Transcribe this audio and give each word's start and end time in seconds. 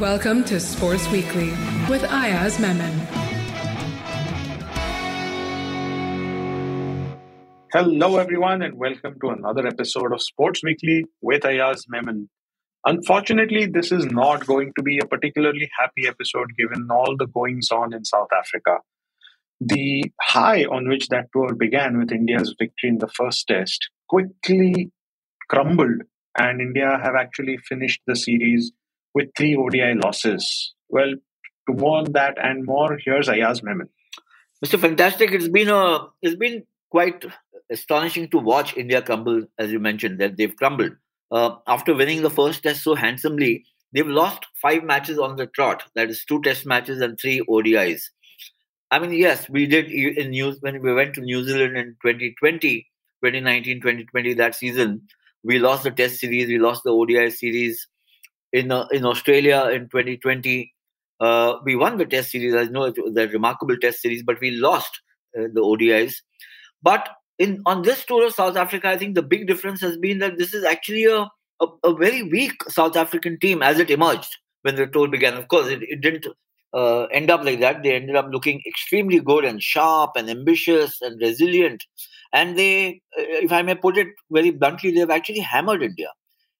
Welcome 0.00 0.44
to 0.44 0.58
Sports 0.58 1.06
Weekly 1.10 1.50
with 1.90 2.04
Ayaz 2.04 2.58
Memon. 2.58 3.06
Hello, 7.70 8.16
everyone, 8.16 8.62
and 8.62 8.78
welcome 8.78 9.20
to 9.20 9.28
another 9.28 9.66
episode 9.66 10.14
of 10.14 10.22
Sports 10.22 10.62
Weekly 10.64 11.04
with 11.20 11.44
Ayaz 11.44 11.84
Memon. 11.90 12.30
Unfortunately, 12.86 13.66
this 13.66 13.92
is 13.92 14.06
not 14.06 14.46
going 14.46 14.72
to 14.78 14.82
be 14.82 14.98
a 15.00 15.06
particularly 15.06 15.70
happy 15.78 16.08
episode 16.08 16.56
given 16.56 16.88
all 16.90 17.14
the 17.18 17.26
goings 17.26 17.70
on 17.70 17.92
in 17.92 18.06
South 18.06 18.30
Africa. 18.34 18.78
The 19.60 20.10
high 20.18 20.64
on 20.64 20.88
which 20.88 21.08
that 21.08 21.26
tour 21.34 21.54
began 21.54 21.98
with 21.98 22.10
India's 22.10 22.54
victory 22.58 22.88
in 22.88 22.98
the 23.00 23.08
first 23.08 23.48
test 23.48 23.90
quickly 24.08 24.92
crumbled, 25.50 26.04
and 26.38 26.62
India 26.62 26.98
have 27.04 27.16
actually 27.16 27.58
finished 27.58 28.00
the 28.06 28.16
series 28.16 28.72
with 29.14 29.28
three 29.36 29.56
ODI 29.56 29.94
losses. 29.94 30.74
Well, 30.88 31.14
to 31.68 31.74
more 31.74 31.98
on 31.98 32.12
that 32.12 32.36
and 32.42 32.64
more, 32.64 32.98
here's 33.04 33.28
Ayaz 33.28 33.62
Memon. 33.62 33.88
Mr. 34.64 34.78
Fantastic, 34.78 35.32
it's 35.32 35.48
been 35.48 35.68
a 35.68 36.06
it's 36.22 36.36
been 36.36 36.64
quite 36.90 37.24
astonishing 37.70 38.28
to 38.28 38.38
watch 38.38 38.76
India 38.76 39.00
crumble, 39.00 39.44
as 39.58 39.70
you 39.70 39.78
mentioned, 39.78 40.18
that 40.18 40.36
they've 40.36 40.56
crumbled. 40.56 40.92
Uh, 41.30 41.56
after 41.66 41.94
winning 41.94 42.22
the 42.22 42.30
first 42.30 42.62
test 42.62 42.82
so 42.82 42.94
handsomely, 42.94 43.64
they've 43.92 44.06
lost 44.06 44.46
five 44.60 44.82
matches 44.82 45.18
on 45.18 45.36
the 45.36 45.46
trot. 45.46 45.84
That 45.94 46.10
is 46.10 46.24
two 46.24 46.42
test 46.42 46.66
matches 46.66 47.00
and 47.00 47.18
three 47.18 47.40
ODIs. 47.48 48.02
I 48.90 48.98
mean, 48.98 49.12
yes, 49.12 49.48
we 49.48 49.66
did 49.66 49.90
in 49.90 50.30
news 50.30 50.58
when 50.60 50.82
we 50.82 50.92
went 50.92 51.14
to 51.14 51.20
New 51.20 51.44
Zealand 51.44 51.76
in 51.76 51.96
2020, 52.02 52.82
2019, 53.24 53.80
2020, 53.80 54.34
that 54.34 54.56
season. 54.56 55.02
We 55.44 55.60
lost 55.60 55.84
the 55.84 55.92
test 55.92 56.18
series, 56.18 56.48
we 56.48 56.58
lost 56.58 56.82
the 56.82 56.90
ODI 56.90 57.30
series. 57.30 57.86
In, 58.52 58.72
uh, 58.72 58.86
in 58.90 59.04
Australia 59.04 59.68
in 59.72 59.88
2020, 59.88 60.72
uh, 61.20 61.56
we 61.64 61.76
won 61.76 61.98
the 61.98 62.06
test 62.06 62.30
series. 62.30 62.54
I 62.54 62.64
know 62.64 62.90
the 62.90 63.28
remarkable 63.32 63.76
test 63.76 64.00
series, 64.00 64.22
but 64.22 64.40
we 64.40 64.52
lost 64.52 65.00
uh, 65.38 65.42
the 65.52 65.60
ODIs. 65.60 66.14
But 66.82 67.08
in 67.38 67.62
on 67.66 67.82
this 67.82 68.04
tour 68.04 68.26
of 68.26 68.34
South 68.34 68.56
Africa, 68.56 68.88
I 68.88 68.96
think 68.96 69.14
the 69.14 69.22
big 69.22 69.46
difference 69.46 69.80
has 69.82 69.96
been 69.96 70.18
that 70.18 70.38
this 70.38 70.54
is 70.54 70.64
actually 70.64 71.04
a, 71.04 71.26
a, 71.60 71.66
a 71.84 71.94
very 71.94 72.22
weak 72.22 72.62
South 72.68 72.96
African 72.96 73.38
team 73.38 73.62
as 73.62 73.78
it 73.78 73.90
emerged 73.90 74.36
when 74.62 74.76
the 74.76 74.86
tour 74.86 75.08
began. 75.08 75.34
Of 75.34 75.48
course, 75.48 75.68
it, 75.68 75.82
it 75.82 76.00
didn't 76.00 76.26
uh, 76.72 77.04
end 77.04 77.30
up 77.30 77.44
like 77.44 77.60
that. 77.60 77.82
They 77.82 77.94
ended 77.94 78.16
up 78.16 78.28
looking 78.30 78.62
extremely 78.66 79.20
good 79.20 79.44
and 79.44 79.62
sharp 79.62 80.12
and 80.16 80.30
ambitious 80.30 81.00
and 81.00 81.20
resilient. 81.20 81.84
And 82.32 82.56
they, 82.56 83.00
uh, 83.18 83.44
if 83.44 83.52
I 83.52 83.62
may 83.62 83.74
put 83.74 83.98
it 83.98 84.08
very 84.30 84.50
bluntly, 84.50 84.92
they've 84.92 85.10
actually 85.10 85.40
hammered 85.40 85.82
India. 85.82 86.08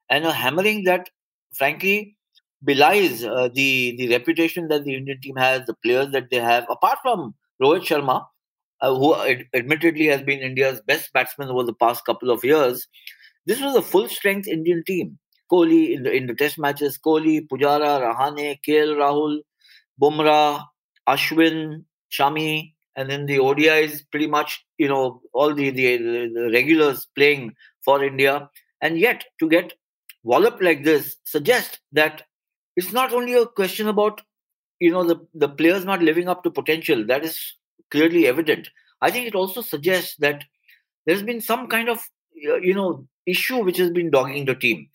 And 0.09 0.25
a 0.25 0.33
hammering 0.33 0.85
that, 0.85 1.09
frankly, 1.55 2.17
belies 2.63 3.25
uh, 3.25 3.49
the, 3.55 3.95
the 3.99 4.09
reputation 4.09 4.69
that 4.69 4.85
the 4.85 4.95
Indian 4.95 5.21
team 5.21 5.37
has, 5.37 5.67
the 5.67 5.75
players 5.75 6.11
that 6.13 6.31
they 6.31 6.39
have, 6.39 6.67
apart 6.71 6.99
from 7.03 7.35
Rohit 7.63 7.83
Sharma, 7.83 8.27
uh, 8.81 8.95
who 8.95 9.15
ad- 9.15 9.47
admittedly 9.55 10.07
has 10.07 10.23
been 10.23 10.41
India's 10.41 10.81
best 10.87 11.13
batsman 11.13 11.49
over 11.49 11.65
the 11.65 11.75
past 11.75 12.05
couple 12.05 12.31
of 12.31 12.45
years. 12.45 12.87
This 13.47 13.61
was 13.61 13.75
a 13.75 13.83
full 13.83 14.09
strength 14.09 14.49
Indian 14.49 14.83
team. 14.87 15.19
Kohli 15.51 15.93
in 15.93 16.05
the 16.05 16.13
in 16.13 16.27
the 16.27 16.35
test 16.35 16.59
matches, 16.59 16.97
Kohli, 16.97 17.47
Pujara, 17.49 18.01
Rahane, 18.01 18.59
KL 18.67 18.95
Rahul, 18.97 19.41
Bumrah, 20.01 20.65
Ashwin, 21.09 21.85
Shami, 22.13 22.73
and 22.97 23.11
then 23.11 23.27
the 23.27 23.39
ODIs 23.39 24.03
pretty 24.11 24.27
much, 24.27 24.65
you 24.79 24.89
know, 24.89 25.21
all 25.33 25.55
the, 25.55 25.71
the, 25.71 25.97
the 25.97 26.51
regulars 26.53 27.07
playing 27.17 27.53
for 27.85 28.05
India. 28.05 28.49
And 28.81 28.99
yet 28.99 29.25
to 29.41 29.49
get 29.49 29.73
walloped 30.23 30.63
like 30.63 30.85
this 30.85 31.17
suggests 31.25 31.79
that 31.93 32.23
it's 32.77 32.93
not 32.93 33.13
only 33.13 33.35
a 33.35 33.47
question 33.47 33.89
about, 33.89 34.21
you 34.79 34.91
know, 34.91 35.05
the, 35.05 35.27
the 35.35 35.49
players 35.49 35.85
not 35.85 36.03
living 36.03 36.29
up 36.29 36.43
to 36.45 36.51
potential. 36.51 37.05
That 37.07 37.25
is 37.25 37.55
clearly 37.91 38.27
evident. 38.27 38.69
I 39.01 39.11
think 39.11 39.27
it 39.27 39.35
also 39.35 39.61
suggests 39.61 40.17
that 40.19 40.45
there's 41.07 41.23
been 41.23 41.41
some 41.41 41.67
kind 41.67 41.89
of, 41.89 42.01
you 42.35 42.75
know, 42.75 43.07
issue 43.27 43.63
which 43.63 43.79
has 43.79 43.91
been 43.91 44.11
dogging 44.11 44.45
the 44.45 44.55
team. 44.55 44.89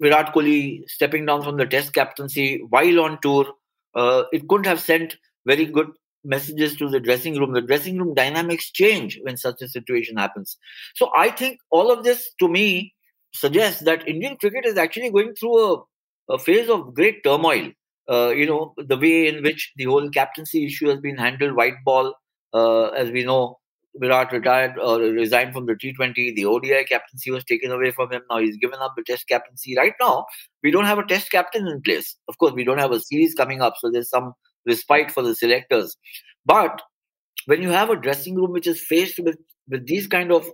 Virat 0.00 0.34
Kohli 0.34 0.88
stepping 0.88 1.26
down 1.26 1.42
from 1.42 1.56
the 1.56 1.66
test 1.66 1.92
captaincy 1.92 2.64
while 2.70 3.00
on 3.00 3.18
tour 3.20 3.46
uh, 3.94 4.24
it 4.32 4.48
couldn't 4.48 4.66
have 4.66 4.80
sent 4.80 5.16
very 5.46 5.66
good 5.66 5.88
messages 6.24 6.76
to 6.76 6.88
the 6.88 7.00
dressing 7.00 7.38
room. 7.38 7.52
The 7.52 7.60
dressing 7.60 7.98
room 7.98 8.14
dynamics 8.14 8.70
change 8.70 9.20
when 9.22 9.36
such 9.36 9.60
a 9.62 9.68
situation 9.68 10.16
happens. 10.16 10.56
So 10.94 11.10
I 11.16 11.30
think 11.30 11.58
all 11.70 11.92
of 11.92 12.02
this 12.02 12.30
to 12.40 12.48
me 12.48 12.94
suggests 13.34 13.82
that 13.82 14.08
Indian 14.08 14.36
cricket 14.36 14.64
is 14.64 14.78
actually 14.78 15.10
going 15.10 15.34
through 15.34 15.58
a, 15.58 15.82
a 16.30 16.38
phase 16.38 16.68
of 16.68 16.94
great 16.94 17.22
turmoil. 17.24 17.70
Uh, 18.08 18.28
you 18.28 18.46
know, 18.46 18.74
the 18.76 18.96
way 18.96 19.28
in 19.28 19.42
which 19.42 19.72
the 19.76 19.84
whole 19.84 20.08
captaincy 20.10 20.66
issue 20.66 20.88
has 20.88 21.00
been 21.00 21.16
handled, 21.16 21.56
white 21.56 21.82
ball, 21.84 22.14
uh, 22.52 22.88
as 22.88 23.10
we 23.10 23.24
know, 23.24 23.58
Virat 23.96 24.32
retired 24.32 24.78
or 24.78 24.98
resigned 24.98 25.54
from 25.54 25.66
the 25.66 25.74
T20. 25.74 26.34
The 26.34 26.44
ODI 26.44 26.84
captaincy 26.84 27.30
was 27.30 27.44
taken 27.44 27.70
away 27.70 27.92
from 27.92 28.12
him. 28.12 28.22
Now 28.28 28.38
he's 28.38 28.56
given 28.56 28.78
up 28.80 28.94
the 28.96 29.04
Test 29.04 29.28
captaincy. 29.28 29.76
Right 29.76 29.94
now, 30.00 30.26
we 30.62 30.70
don't 30.70 30.84
have 30.84 30.98
a 30.98 31.06
Test 31.06 31.30
captain 31.30 31.66
in 31.66 31.80
place. 31.82 32.16
Of 32.28 32.38
course, 32.38 32.52
we 32.52 32.64
don't 32.64 32.78
have 32.78 32.92
a 32.92 33.00
series 33.00 33.34
coming 33.34 33.62
up, 33.62 33.74
so 33.78 33.90
there's 33.90 34.10
some 34.10 34.34
respite 34.66 35.10
for 35.10 35.22
the 35.22 35.34
selectors. 35.34 35.96
But 36.44 36.82
when 37.46 37.62
you 37.62 37.70
have 37.70 37.90
a 37.90 37.96
dressing 37.96 38.34
room 38.34 38.52
which 38.52 38.66
is 38.66 38.80
faced 38.80 39.18
with, 39.20 39.38
with 39.68 39.86
these 39.86 40.06
kind 40.06 40.32
of 40.32 40.46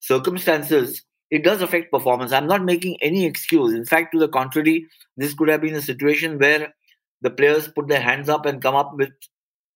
circumstances, 0.00 1.02
it 1.30 1.44
does 1.44 1.62
affect 1.62 1.90
performance. 1.90 2.32
I'm 2.32 2.46
not 2.46 2.64
making 2.64 2.96
any 3.02 3.24
excuse. 3.24 3.74
In 3.74 3.84
fact, 3.84 4.12
to 4.12 4.18
the 4.18 4.28
contrary, 4.28 4.86
this 5.16 5.34
could 5.34 5.48
have 5.48 5.60
been 5.60 5.74
a 5.74 5.82
situation 5.82 6.38
where 6.38 6.72
the 7.20 7.30
players 7.30 7.68
put 7.68 7.88
their 7.88 8.00
hands 8.00 8.28
up 8.28 8.46
and 8.46 8.62
come 8.62 8.74
up 8.74 8.96
with 8.96 9.10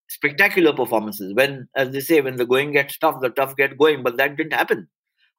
spectacular 0.09 0.73
performances. 0.73 1.35
When, 1.35 1.69
as 1.77 1.91
they 1.91 2.01
say, 2.01 2.21
when 2.21 2.37
the 2.37 2.47
going 2.47 2.73
gets 2.73 2.99
tough, 2.99 3.21
the 3.21 3.31
tough 3.31 3.57
get 3.57 3.79
going. 3.79 4.03
But 4.03 4.17
that 4.17 4.37
didn't 4.37 4.55
happen 4.55 4.89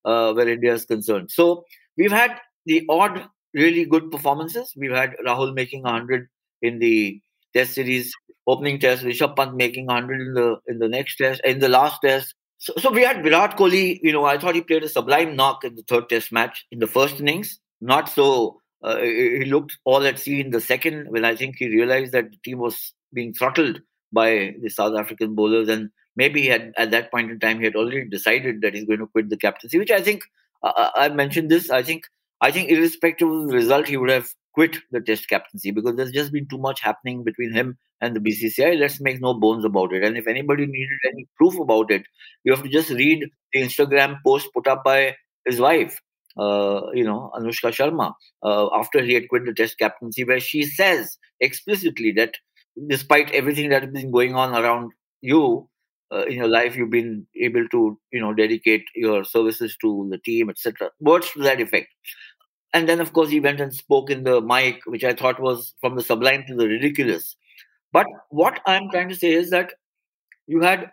uh, 0.05 0.33
where 0.33 0.47
India 0.47 0.73
is 0.73 0.85
concerned. 0.85 1.31
So 1.31 1.65
we've 1.97 2.11
had 2.11 2.39
the 2.65 2.85
odd, 2.89 3.25
really 3.53 3.85
good 3.85 4.11
performances. 4.11 4.73
We've 4.75 4.91
had 4.91 5.15
Rahul 5.25 5.53
making 5.53 5.83
100 5.83 6.27
in 6.61 6.79
the 6.79 7.21
Test 7.53 7.75
series 7.75 8.11
opening 8.47 8.79
test. 8.79 9.03
Rishabh 9.03 9.35
Pant 9.35 9.55
making 9.55 9.85
100 9.85 10.21
in 10.21 10.33
the 10.33 10.57
in 10.67 10.79
the 10.79 10.87
next 10.87 11.17
test, 11.17 11.39
in 11.45 11.59
the 11.59 11.69
last 11.69 11.99
test. 12.03 12.33
So, 12.63 12.71
so 12.77 12.91
we 12.91 13.03
had 13.03 13.21
Virat 13.23 13.57
Kohli. 13.57 13.99
You 14.01 14.13
know, 14.13 14.23
I 14.23 14.37
thought 14.37 14.55
he 14.55 14.61
played 14.61 14.85
a 14.85 14.89
sublime 14.89 15.35
knock 15.35 15.65
in 15.65 15.75
the 15.75 15.83
third 15.83 16.07
Test 16.07 16.31
match 16.31 16.65
in 16.71 16.79
the 16.79 16.87
first 16.87 17.19
innings. 17.19 17.59
Not 17.81 18.07
so. 18.07 18.61
Uh, 18.81 18.99
he 18.99 19.43
looked 19.43 19.77
all 19.83 20.05
at 20.05 20.17
sea 20.17 20.39
in 20.39 20.51
the 20.51 20.61
second 20.61 21.07
when 21.09 21.25
I 21.25 21.35
think 21.35 21.57
he 21.57 21.67
realized 21.67 22.13
that 22.13 22.31
the 22.31 22.37
team 22.37 22.59
was 22.59 22.93
being 23.13 23.33
throttled 23.33 23.81
by 24.13 24.55
the 24.61 24.69
South 24.69 24.97
African 24.97 25.35
bowlers, 25.35 25.67
and 25.67 25.89
maybe 26.15 26.41
he 26.41 26.47
had, 26.47 26.71
at 26.77 26.91
that 26.91 27.11
point 27.11 27.31
in 27.31 27.39
time 27.39 27.59
he 27.59 27.65
had 27.65 27.75
already 27.75 28.07
decided 28.07 28.61
that 28.61 28.73
he's 28.73 28.85
going 28.85 28.99
to 28.99 29.07
quit 29.07 29.29
the 29.29 29.35
captaincy. 29.35 29.77
Which 29.77 29.91
I 29.91 30.01
think 30.01 30.23
uh, 30.63 30.71
uh 30.73 30.91
I 30.95 31.09
mentioned 31.09 31.51
this. 31.51 31.69
I 31.69 31.83
think 31.83 32.03
I 32.43 32.51
think 32.51 32.69
irrespective 32.69 33.31
of 33.31 33.47
the 33.47 33.53
result, 33.53 33.87
he 33.87 33.95
would 33.95 34.09
have 34.09 34.27
quit 34.53 34.75
the 34.91 34.99
Test 34.99 35.29
captaincy 35.29 35.71
because 35.71 35.95
there's 35.95 36.11
just 36.11 36.33
been 36.33 36.45
too 36.49 36.57
much 36.57 36.81
happening 36.81 37.23
between 37.23 37.53
him 37.53 37.77
and 38.01 38.13
the 38.13 38.19
BCCI. 38.19 38.77
Let's 38.77 38.99
make 38.99 39.21
no 39.21 39.33
bones 39.33 39.63
about 39.63 39.93
it. 39.93 40.03
And 40.03 40.17
if 40.17 40.27
anybody 40.27 40.65
needed 40.65 40.99
any 41.09 41.25
proof 41.37 41.57
about 41.57 41.89
it, 41.89 42.03
you 42.43 42.51
have 42.51 42.61
to 42.63 42.69
just 42.69 42.89
read 42.89 43.23
the 43.53 43.61
Instagram 43.61 44.17
post 44.25 44.49
put 44.53 44.67
up 44.67 44.83
by 44.83 45.15
his 45.45 45.61
wife. 45.61 46.01
Uh, 46.37 46.91
you 46.93 47.05
know, 47.05 47.31
Anushka 47.33 47.71
Sharma, 47.71 48.11
uh, 48.43 48.67
after 48.77 49.01
he 49.01 49.13
had 49.13 49.29
quit 49.29 49.45
the 49.45 49.53
Test 49.53 49.77
captaincy, 49.79 50.25
where 50.25 50.41
she 50.41 50.63
says 50.63 51.17
explicitly 51.39 52.11
that 52.11 52.33
despite 52.89 53.31
everything 53.31 53.69
that 53.69 53.83
has 53.83 53.91
been 53.91 54.11
going 54.11 54.35
on 54.35 54.53
around 54.53 54.91
you 55.21 55.69
uh, 56.13 56.25
in 56.25 56.33
your 56.33 56.47
life 56.47 56.75
you've 56.75 56.89
been 56.89 57.25
able 57.41 57.67
to 57.69 57.99
you 58.11 58.19
know 58.21 58.33
dedicate 58.33 58.83
your 58.95 59.23
services 59.23 59.75
to 59.81 60.07
the 60.11 60.17
team 60.19 60.49
etc 60.49 60.89
words 60.99 61.31
to 61.31 61.39
that 61.39 61.61
effect 61.61 61.87
and 62.73 62.89
then 62.89 62.99
of 62.99 63.13
course 63.13 63.29
he 63.29 63.39
went 63.39 63.59
and 63.59 63.73
spoke 63.73 64.09
in 64.09 64.23
the 64.23 64.41
mic 64.41 64.81
which 64.85 65.03
i 65.03 65.13
thought 65.13 65.39
was 65.39 65.73
from 65.81 65.95
the 65.95 66.03
sublime 66.03 66.43
to 66.47 66.55
the 66.55 66.67
ridiculous 66.67 67.35
but 67.91 68.07
what 68.29 68.59
i'm 68.65 68.89
trying 68.89 69.09
to 69.09 69.15
say 69.15 69.31
is 69.31 69.49
that 69.49 69.73
you 70.47 70.61
had 70.61 70.91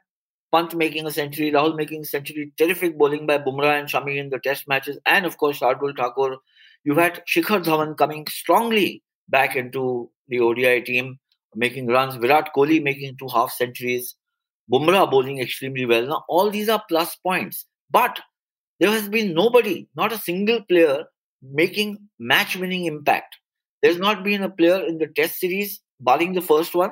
Pant 0.53 0.75
making 0.75 1.07
a 1.07 1.13
century, 1.13 1.53
Rahul 1.53 1.77
making 1.77 2.03
a 2.03 2.05
century, 2.05 2.53
terrific 2.59 2.99
bowling 2.99 3.25
by 3.25 3.39
Bumrah 3.39 3.79
and 3.79 3.89
Shami 3.89 4.17
in 4.17 4.31
the 4.31 4.41
test 4.41 4.67
matches, 4.67 4.99
and 5.07 5.25
of 5.25 5.37
course 5.37 5.61
Shardul 5.61 5.97
Thakur. 5.97 6.39
You 6.83 6.95
had 6.95 7.23
Shikhar 7.27 7.63
Dhawan 7.63 7.97
coming 7.97 8.27
strongly 8.29 9.03
back 9.29 9.55
into 9.55 10.11
the 10.29 10.41
ODI 10.41 10.81
team 10.81 11.19
making 11.55 11.87
runs, 11.87 12.15
Virat 12.17 12.51
Kohli 12.57 12.83
making 12.83 13.17
two 13.17 13.29
half 13.29 13.53
centuries, 13.53 14.17
Bumrah 14.73 15.11
bowling 15.11 15.41
extremely 15.41 15.85
well. 15.85 16.07
Now, 16.07 16.25
all 16.29 16.51
these 16.51 16.69
are 16.69 16.83
plus 16.89 17.17
points. 17.17 17.67
But 17.91 18.19
there 18.79 18.91
has 18.91 19.09
been 19.09 19.35
nobody, 19.35 19.89
not 19.95 20.13
a 20.13 20.19
single 20.19 20.63
player, 20.63 21.05
making 21.43 22.09
match 22.19 22.57
winning 22.57 22.87
impact. 22.87 23.37
There's 23.83 23.99
not 23.99 24.25
been 24.25 24.43
a 24.43 24.51
player 24.51 24.85
in 24.85 24.99
the 24.99 25.07
test 25.07 25.41
series, 25.41 25.81
barring 26.01 26.35
the 26.35 26.43
first 26.43 26.75
one, 26.75 26.91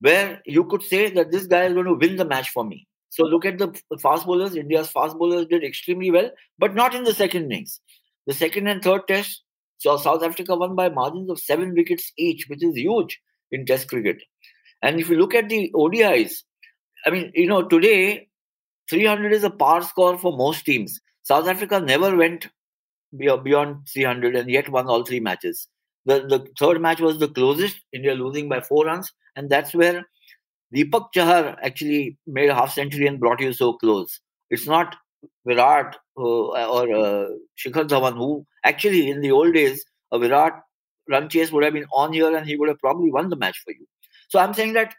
where 0.00 0.40
you 0.46 0.64
could 0.64 0.82
say 0.82 1.10
that 1.10 1.30
this 1.30 1.46
guy 1.46 1.64
is 1.64 1.74
going 1.74 1.86
to 1.86 1.94
win 1.94 2.16
the 2.16 2.24
match 2.24 2.50
for 2.50 2.64
me. 2.64 2.86
So 3.10 3.24
look 3.24 3.44
at 3.44 3.58
the 3.58 3.78
fast 4.00 4.26
bowlers. 4.26 4.54
India's 4.54 4.90
fast 4.90 5.18
bowlers 5.18 5.46
did 5.46 5.64
extremely 5.64 6.10
well, 6.10 6.30
but 6.58 6.74
not 6.74 6.94
in 6.94 7.04
the 7.04 7.14
second 7.14 7.44
innings. 7.44 7.80
The 8.26 8.34
second 8.34 8.68
and 8.68 8.82
third 8.82 9.08
test 9.08 9.42
So 9.78 9.96
South 9.96 10.22
Africa 10.22 10.54
won 10.54 10.76
by 10.76 10.90
margins 10.90 11.30
of 11.30 11.40
seven 11.40 11.74
wickets 11.74 12.12
each, 12.16 12.46
which 12.48 12.62
is 12.62 12.76
huge 12.76 13.18
in 13.50 13.64
Test 13.64 13.88
cricket. 13.88 14.22
And 14.82 15.00
if 15.00 15.08
you 15.08 15.16
look 15.16 15.34
at 15.34 15.48
the 15.48 15.72
ODIs, 15.74 16.42
I 17.06 17.10
mean, 17.10 17.32
you 17.34 17.48
know, 17.48 17.62
today 17.62 18.28
300 18.90 19.32
is 19.32 19.44
a 19.44 19.50
par 19.50 19.82
score 19.82 20.18
for 20.18 20.36
most 20.36 20.64
teams. 20.64 21.00
South 21.22 21.48
Africa 21.48 21.80
never 21.80 22.14
went 22.16 22.48
beyond 23.16 23.88
300 23.92 24.36
and 24.36 24.50
yet 24.50 24.68
won 24.68 24.86
all 24.86 25.04
three 25.04 25.20
matches. 25.20 25.68
The, 26.06 26.20
the 26.20 26.46
third 26.58 26.80
match 26.80 27.00
was 27.00 27.18
the 27.18 27.28
closest, 27.28 27.78
India 27.92 28.14
losing 28.14 28.48
by 28.48 28.60
four 28.60 28.86
runs, 28.86 29.12
and 29.36 29.50
that's 29.50 29.74
where 29.74 30.04
Deepak 30.74 31.12
Chahar 31.14 31.56
actually 31.62 32.16
made 32.26 32.48
a 32.48 32.54
half 32.54 32.72
century 32.72 33.06
and 33.06 33.20
brought 33.20 33.40
you 33.40 33.52
so 33.52 33.74
close. 33.74 34.20
It's 34.50 34.66
not 34.66 34.96
Virat 35.46 35.96
uh, 36.16 36.22
or 36.22 36.94
uh, 36.94 37.28
Shikhar 37.58 37.88
Dhawan 37.88 38.14
who 38.14 38.46
actually 38.64 39.10
in 39.10 39.20
the 39.20 39.32
old 39.32 39.54
days 39.54 39.84
a 40.12 40.18
Virat 40.18 40.54
run 41.08 41.28
chase 41.28 41.50
would 41.52 41.64
have 41.64 41.72
been 41.72 41.86
on 41.92 42.12
here 42.12 42.34
and 42.34 42.46
he 42.46 42.56
would 42.56 42.68
have 42.68 42.78
probably 42.78 43.10
won 43.10 43.28
the 43.28 43.36
match 43.36 43.60
for 43.64 43.72
you. 43.72 43.86
So 44.28 44.38
I'm 44.38 44.54
saying 44.54 44.74
that 44.74 44.94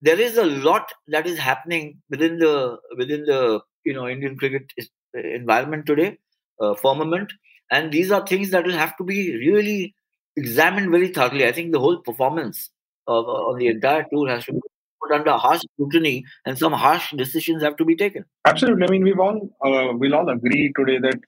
there 0.00 0.20
is 0.20 0.36
a 0.36 0.44
lot 0.44 0.90
that 1.08 1.26
is 1.26 1.38
happening 1.38 2.00
within 2.10 2.38
the 2.38 2.78
within 2.96 3.24
the 3.24 3.60
you 3.84 3.92
know 3.92 4.08
Indian 4.08 4.36
cricket 4.36 4.72
environment 5.14 5.86
today, 5.86 6.18
uh, 6.60 6.74
firmament, 6.74 7.32
and 7.70 7.92
these 7.92 8.10
are 8.10 8.26
things 8.26 8.50
that 8.50 8.64
will 8.64 8.72
have 8.72 8.96
to 8.96 9.04
be 9.04 9.36
really 9.36 9.94
examined 10.36 10.90
very 10.90 11.08
thoroughly. 11.08 11.46
I 11.46 11.52
think 11.52 11.72
the 11.72 11.80
whole 11.80 11.98
performance 11.98 12.70
of, 13.06 13.26
of 13.28 13.58
the 13.58 13.68
entire 13.68 14.04
tour 14.12 14.28
has 14.28 14.44
to 14.46 14.52
be 14.52 14.60
put 15.02 15.14
under 15.14 15.32
harsh 15.32 15.62
scrutiny, 15.74 16.24
and 16.44 16.58
some 16.58 16.72
harsh 16.72 17.12
decisions 17.12 17.62
have 17.62 17.76
to 17.76 17.84
be 17.84 17.96
taken. 17.96 18.24
Absolutely. 18.44 18.86
I 18.86 18.90
mean, 18.90 19.04
we've 19.04 19.20
all 19.20 19.50
uh, 19.64 19.92
we'll 19.96 20.14
all 20.14 20.28
agree 20.28 20.72
today 20.76 20.98
that 20.98 21.20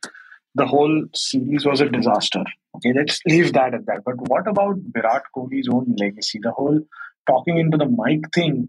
the 0.55 0.67
whole 0.67 1.05
series 1.15 1.67
was 1.67 1.81
a 1.81 1.89
disaster. 1.89 2.43
Okay, 2.77 2.93
let's 2.95 3.21
leave 3.27 3.53
that 3.53 3.75
at 3.75 3.87
that. 3.87 4.03
But 4.05 4.17
what 4.29 4.49
about 4.49 4.77
Virat 4.95 5.25
Kohli's 5.35 5.69
own 5.71 5.95
legacy? 5.99 6.41
The 6.43 6.51
whole 6.51 6.81
talking 7.29 7.59
into 7.59 7.77
the 7.77 7.87
mic 7.87 8.21
thing, 8.35 8.69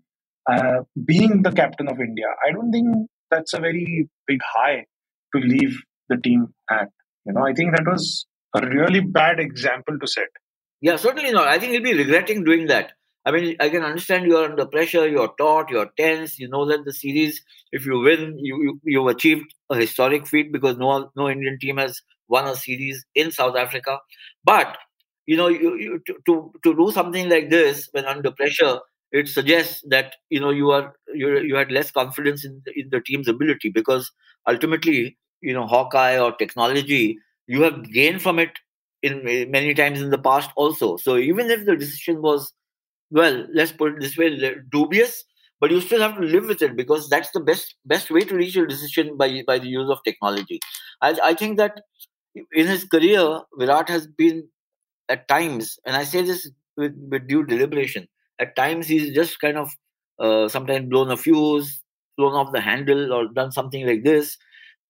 uh, 0.50 0.82
being 1.06 1.44
the 1.44 1.52
captain 1.52 1.88
of 1.88 2.00
India. 2.00 2.26
I 2.46 2.52
don't 2.52 2.72
think 2.72 3.10
that's 3.32 3.54
a 3.54 3.60
very 3.60 4.10
big 4.26 4.40
high 4.44 4.86
to 5.36 5.42
leave 5.42 5.78
the 6.10 6.18
team 6.18 6.54
at. 6.70 6.90
You 7.26 7.34
know, 7.34 7.46
I 7.46 7.54
think 7.54 7.76
that 7.76 7.86
was 7.86 8.26
a 8.56 8.66
really 8.66 9.02
bad 9.02 9.40
example 9.40 10.00
to 10.00 10.08
set. 10.08 10.30
Yeah, 10.82 10.96
certainly 10.96 11.32
not. 11.32 11.48
I 11.48 11.60
think 11.60 11.74
he'll 11.74 11.84
be 11.84 11.94
regretting 11.94 12.44
doing 12.44 12.68
that. 12.68 12.92
I 13.26 13.32
mean, 13.32 13.58
I 13.60 13.68
can 13.68 13.84
understand 13.84 14.26
you're 14.26 14.46
under 14.46 14.66
pressure, 14.66 15.06
you're 15.06 15.34
taut, 15.38 15.70
you're 15.70 15.90
tense. 15.98 16.40
You 16.40 16.48
know 16.48 16.66
that 16.70 16.86
the 16.86 16.94
series, 16.94 17.44
if 17.74 17.86
you 17.86 18.00
win, 18.00 18.38
you, 18.40 18.56
you 18.64 18.82
you've 18.86 19.08
achieved 19.08 19.54
a 19.70 19.76
historic 19.76 20.26
feat 20.26 20.54
because 20.54 20.78
no 20.78 21.12
no 21.18 21.30
Indian 21.30 21.60
team 21.60 21.78
has 21.78 22.02
won 22.30 22.48
a 22.48 22.56
series 22.56 23.06
in 23.16 23.32
South 23.32 23.58
Africa. 23.58 24.00
But 24.46 24.78
you 25.26 25.36
know, 25.36 25.48
you, 25.48 25.76
you 25.76 26.02
to, 26.08 26.16
to 26.26 26.54
to 26.64 26.76
do 26.76 26.90
something 26.92 27.30
like 27.30 27.50
this 27.50 27.90
when 27.92 28.06
under 28.06 28.32
pressure, 28.32 28.80
it 29.12 29.28
suggests 29.28 29.84
that 29.90 30.16
you 30.30 30.40
know 30.40 30.52
you 30.52 30.72
are 30.72 30.94
you 31.14 31.40
you 31.40 31.56
had 31.56 31.70
less 31.70 31.92
confidence 31.92 32.46
in 32.46 32.62
in 32.78 32.90
the 32.92 33.02
team's 33.02 33.28
ability 33.28 33.70
because 33.70 34.10
ultimately, 34.48 35.18
you 35.42 35.54
know, 35.54 35.68
Hawkeye 35.68 36.20
or 36.20 36.34
technology, 36.36 37.20
you 37.48 37.62
have 37.64 37.92
gained 37.92 38.22
from 38.22 38.40
it 38.40 38.52
in 39.04 39.24
many 39.52 39.74
times 39.74 40.02
in 40.02 40.10
the 40.10 40.18
past 40.18 40.50
also. 40.56 40.98
So 40.98 41.18
even 41.18 41.50
if 41.52 41.66
the 41.66 41.76
decision 41.76 42.22
was 42.22 42.54
well, 43.12 43.46
let's 43.54 43.72
put 43.72 43.94
it 43.94 44.00
this 44.02 44.18
way, 44.18 44.56
dubious, 44.72 45.24
but 45.60 45.72
you 45.72 45.82
still 45.82 46.02
have 46.02 46.16
to 46.16 46.22
live 46.22 46.48
with 46.48 46.62
it 46.62 46.76
because 46.76 47.10
that's 47.10 47.32
the 47.32 47.40
best 47.40 47.76
best 47.86 48.12
way 48.12 48.22
to 48.22 48.36
reach 48.36 48.56
your 48.56 48.68
decision 48.68 49.18
by 49.18 49.44
by 49.48 49.60
the 49.60 49.68
use 49.70 49.90
of 49.90 50.04
technology. 50.04 50.60
I, 51.02 51.18
I 51.24 51.34
think 51.34 51.58
that 51.58 51.82
in 52.54 52.68
his 52.68 52.84
career, 52.86 53.42
Virat 53.58 53.90
has 53.90 54.08
been 54.08 54.48
at 55.10 55.28
times, 55.28 55.80
and 55.86 55.96
I 55.96 56.04
say 56.04 56.24
this 56.24 56.50
with, 56.78 56.94
with 57.12 57.28
due 57.28 57.46
deliberation, 57.46 58.08
at 58.40 58.56
times 58.56 58.88
he's 58.88 59.14
just 59.16 59.40
kind 59.40 59.58
of 59.58 59.72
uh, 60.20 60.48
sometimes 60.50 60.90
blown 60.90 61.12
a 61.12 61.18
fuse, 61.18 61.84
blown 62.18 62.34
off 62.34 62.54
the 62.54 62.62
handle, 62.62 63.14
or 63.14 63.28
done 63.30 63.52
something 63.52 63.86
like 63.88 64.04
this. 64.04 64.38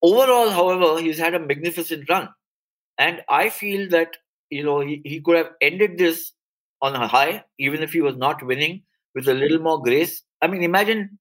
Overall, 0.02 0.50
however, 0.52 1.02
he's 1.02 1.18
had 1.18 1.34
a 1.34 1.40
magnificent 1.40 2.10
run. 2.10 2.30
And 2.98 3.24
I 3.30 3.50
feel 3.50 3.90
that, 3.90 4.18
you 4.50 4.64
know, 4.64 4.82
he, 4.82 5.02
he 5.06 5.22
could 5.22 5.38
have 5.38 5.52
ended 5.62 5.98
this 5.98 6.34
on 6.82 6.96
a 6.96 7.08
high, 7.08 7.44
even 7.60 7.84
if 7.84 7.94
he 7.94 8.02
was 8.02 8.18
not 8.18 8.44
winning, 8.46 8.84
with 9.16 9.28
a 9.28 9.34
little 9.34 9.60
more 9.60 9.82
grace. 9.82 10.24
I 10.42 10.48
mean, 10.48 10.64
imagine 10.64 11.20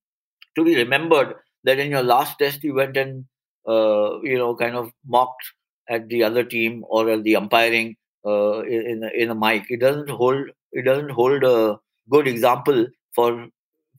to 0.57 0.65
be 0.65 0.77
remembered 0.77 1.35
that 1.65 1.79
in 1.79 1.91
your 1.91 2.03
last 2.03 2.39
test 2.39 2.65
you 2.65 2.75
went 2.75 2.97
and 2.97 3.25
uh, 3.69 4.21
you 4.23 4.39
know 4.39 4.55
kind 4.57 4.77
of 4.77 4.93
mocked 5.07 5.45
at 5.89 6.09
the 6.09 6.23
other 6.23 6.45
team 6.45 6.85
or 6.89 7.09
at 7.11 7.23
the 7.25 7.37
umpiring 7.37 7.97
uh, 8.27 8.61
in 8.63 9.09
in 9.15 9.31
a 9.31 9.35
mic. 9.35 9.65
It 9.71 9.81
doesn't 9.81 10.11
hold. 10.11 10.49
It 10.73 10.83
doesn't 10.85 11.11
hold 11.11 11.45
a 11.45 11.79
good 12.11 12.29
example 12.29 12.87
for 13.15 13.49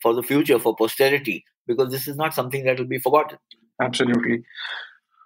for 0.02 0.14
the 0.14 0.24
future 0.24 0.60
for 0.60 0.76
posterity 0.76 1.44
because 1.68 1.92
this 1.92 2.08
is 2.08 2.16
not 2.16 2.34
something 2.34 2.64
that 2.66 2.78
will 2.80 2.86
be 2.86 3.00
forgotten. 3.00 3.38
Absolutely. 3.82 4.44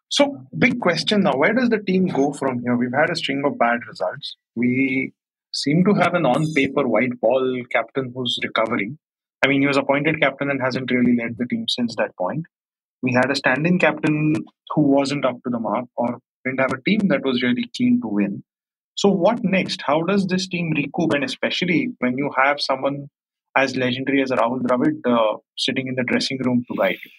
So, 0.09 0.45
big 0.57 0.79
question 0.79 1.23
now: 1.23 1.37
Where 1.37 1.53
does 1.53 1.69
the 1.69 1.79
team 1.79 2.07
go 2.07 2.33
from 2.33 2.61
here? 2.61 2.75
We've 2.75 2.93
had 2.93 3.09
a 3.09 3.15
string 3.15 3.43
of 3.45 3.57
bad 3.57 3.79
results. 3.87 4.35
We 4.55 5.13
seem 5.53 5.83
to 5.85 5.93
have 5.93 6.13
an 6.13 6.25
on 6.25 6.53
paper 6.53 6.87
white 6.87 7.19
ball 7.19 7.61
captain 7.71 8.11
who's 8.13 8.37
recovering. 8.43 8.97
I 9.43 9.47
mean, 9.47 9.61
he 9.61 9.67
was 9.67 9.77
appointed 9.77 10.19
captain 10.21 10.49
and 10.49 10.61
hasn't 10.61 10.91
really 10.91 11.15
led 11.15 11.37
the 11.37 11.45
team 11.45 11.65
since 11.67 11.95
that 11.95 12.15
point. 12.15 12.45
We 13.01 13.13
had 13.13 13.31
a 13.31 13.35
stand-in 13.35 13.79
captain 13.79 14.35
who 14.75 14.81
wasn't 14.81 15.25
up 15.25 15.37
to 15.43 15.49
the 15.49 15.59
mark 15.59 15.85
or 15.95 16.19
didn't 16.45 16.59
have 16.59 16.73
a 16.73 16.81
team 16.81 17.07
that 17.07 17.23
was 17.23 17.41
really 17.41 17.69
keen 17.73 17.99
to 18.01 18.07
win. 18.07 18.43
So 18.95 19.09
what 19.09 19.43
next? 19.43 19.81
How 19.81 20.03
does 20.03 20.27
this 20.27 20.47
team 20.47 20.73
recoup? 20.75 21.13
And 21.13 21.23
especially 21.23 21.93
when 21.99 22.17
you 22.17 22.31
have 22.37 22.61
someone 22.61 23.07
as 23.55 23.75
legendary 23.75 24.21
as 24.21 24.29
Rahul 24.29 24.61
Dravid 24.61 25.01
uh, 25.05 25.37
sitting 25.57 25.87
in 25.87 25.95
the 25.95 26.03
dressing 26.03 26.37
room 26.43 26.63
to 26.69 26.77
guide 26.77 26.97
you. 27.03 27.11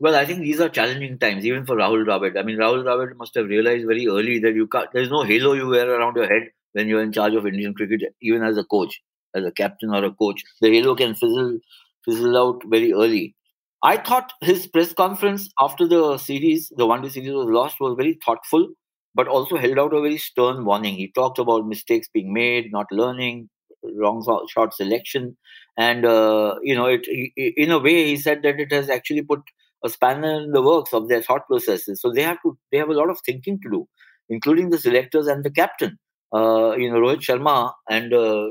Well, 0.00 0.14
I 0.14 0.24
think 0.26 0.40
these 0.40 0.60
are 0.60 0.68
challenging 0.68 1.18
times, 1.18 1.44
even 1.44 1.66
for 1.66 1.76
Rahul 1.76 2.04
Dravid. 2.06 2.38
I 2.38 2.42
mean, 2.42 2.58
Rahul 2.58 2.84
Dravid 2.84 3.16
must 3.16 3.34
have 3.34 3.46
realized 3.46 3.86
very 3.86 4.06
early 4.06 4.38
that 4.40 4.54
you 4.54 4.66
can't. 4.68 4.88
There's 4.92 5.10
no 5.10 5.22
halo 5.22 5.54
you 5.54 5.66
wear 5.68 5.90
around 5.90 6.16
your 6.16 6.28
head 6.28 6.50
when 6.72 6.88
you're 6.88 7.02
in 7.02 7.12
charge 7.12 7.34
of 7.34 7.46
Indian 7.46 7.74
cricket, 7.74 8.14
even 8.22 8.44
as 8.44 8.56
a 8.56 8.64
coach, 8.64 9.00
as 9.34 9.44
a 9.44 9.50
captain 9.50 9.92
or 9.92 10.04
a 10.04 10.12
coach. 10.12 10.42
The 10.60 10.70
halo 10.70 10.94
can 10.94 11.14
fizzle 11.14 11.58
fizzle 12.04 12.36
out 12.36 12.62
very 12.66 12.92
early. 12.92 13.34
I 13.82 13.96
thought 13.96 14.32
his 14.40 14.66
press 14.68 14.92
conference 14.92 15.48
after 15.60 15.86
the 15.86 16.16
series, 16.18 16.72
the 16.76 16.86
one 16.86 17.02
day 17.02 17.08
series 17.08 17.32
was 17.32 17.46
lost, 17.48 17.80
was 17.80 17.94
very 17.96 18.18
thoughtful, 18.24 18.68
but 19.16 19.26
also 19.28 19.56
held 19.56 19.78
out 19.80 19.94
a 19.94 20.00
very 20.00 20.18
stern 20.18 20.64
warning. 20.64 20.94
He 20.94 21.10
talked 21.10 21.38
about 21.40 21.66
mistakes 21.66 22.08
being 22.12 22.32
made, 22.32 22.70
not 22.70 22.86
learning, 22.92 23.48
wrong 23.96 24.24
shot 24.48 24.74
selection, 24.74 25.36
and 25.76 26.04
uh, 26.04 26.54
you 26.62 26.74
know, 26.76 26.86
it, 26.86 27.06
in 27.36 27.70
a 27.72 27.78
way, 27.80 28.04
he 28.06 28.16
said 28.16 28.42
that 28.42 28.60
it 28.60 28.70
has 28.72 28.88
actually 28.90 29.22
put 29.22 29.40
a 29.84 29.88
spanner 29.88 30.42
in 30.42 30.52
the 30.52 30.62
works 30.62 30.92
of 30.92 31.08
their 31.08 31.22
thought 31.22 31.46
processes. 31.46 32.00
So 32.00 32.12
they 32.12 32.22
have 32.22 32.38
to, 32.42 32.58
they 32.72 32.78
have 32.78 32.88
a 32.88 32.94
lot 32.94 33.10
of 33.10 33.18
thinking 33.24 33.60
to 33.62 33.70
do, 33.70 33.88
including 34.28 34.70
the 34.70 34.78
selectors 34.78 35.26
and 35.26 35.44
the 35.44 35.50
captain 35.50 35.98
uh, 36.34 36.76
you 36.76 36.90
know, 36.90 36.98
Rohit 36.98 37.20
Sharma 37.20 37.72
and 37.88 38.12
uh, 38.12 38.48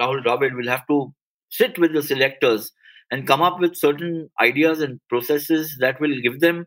Rahul 0.00 0.24
Dravid 0.24 0.56
will 0.56 0.68
have 0.68 0.86
to 0.88 1.12
sit 1.48 1.78
with 1.78 1.92
the 1.92 2.02
selectors 2.02 2.72
and 3.10 3.26
come 3.26 3.42
up 3.42 3.60
with 3.60 3.76
certain 3.76 4.30
ideas 4.40 4.80
and 4.80 5.00
processes 5.08 5.76
that 5.80 6.00
will 6.00 6.18
give 6.22 6.40
them 6.40 6.66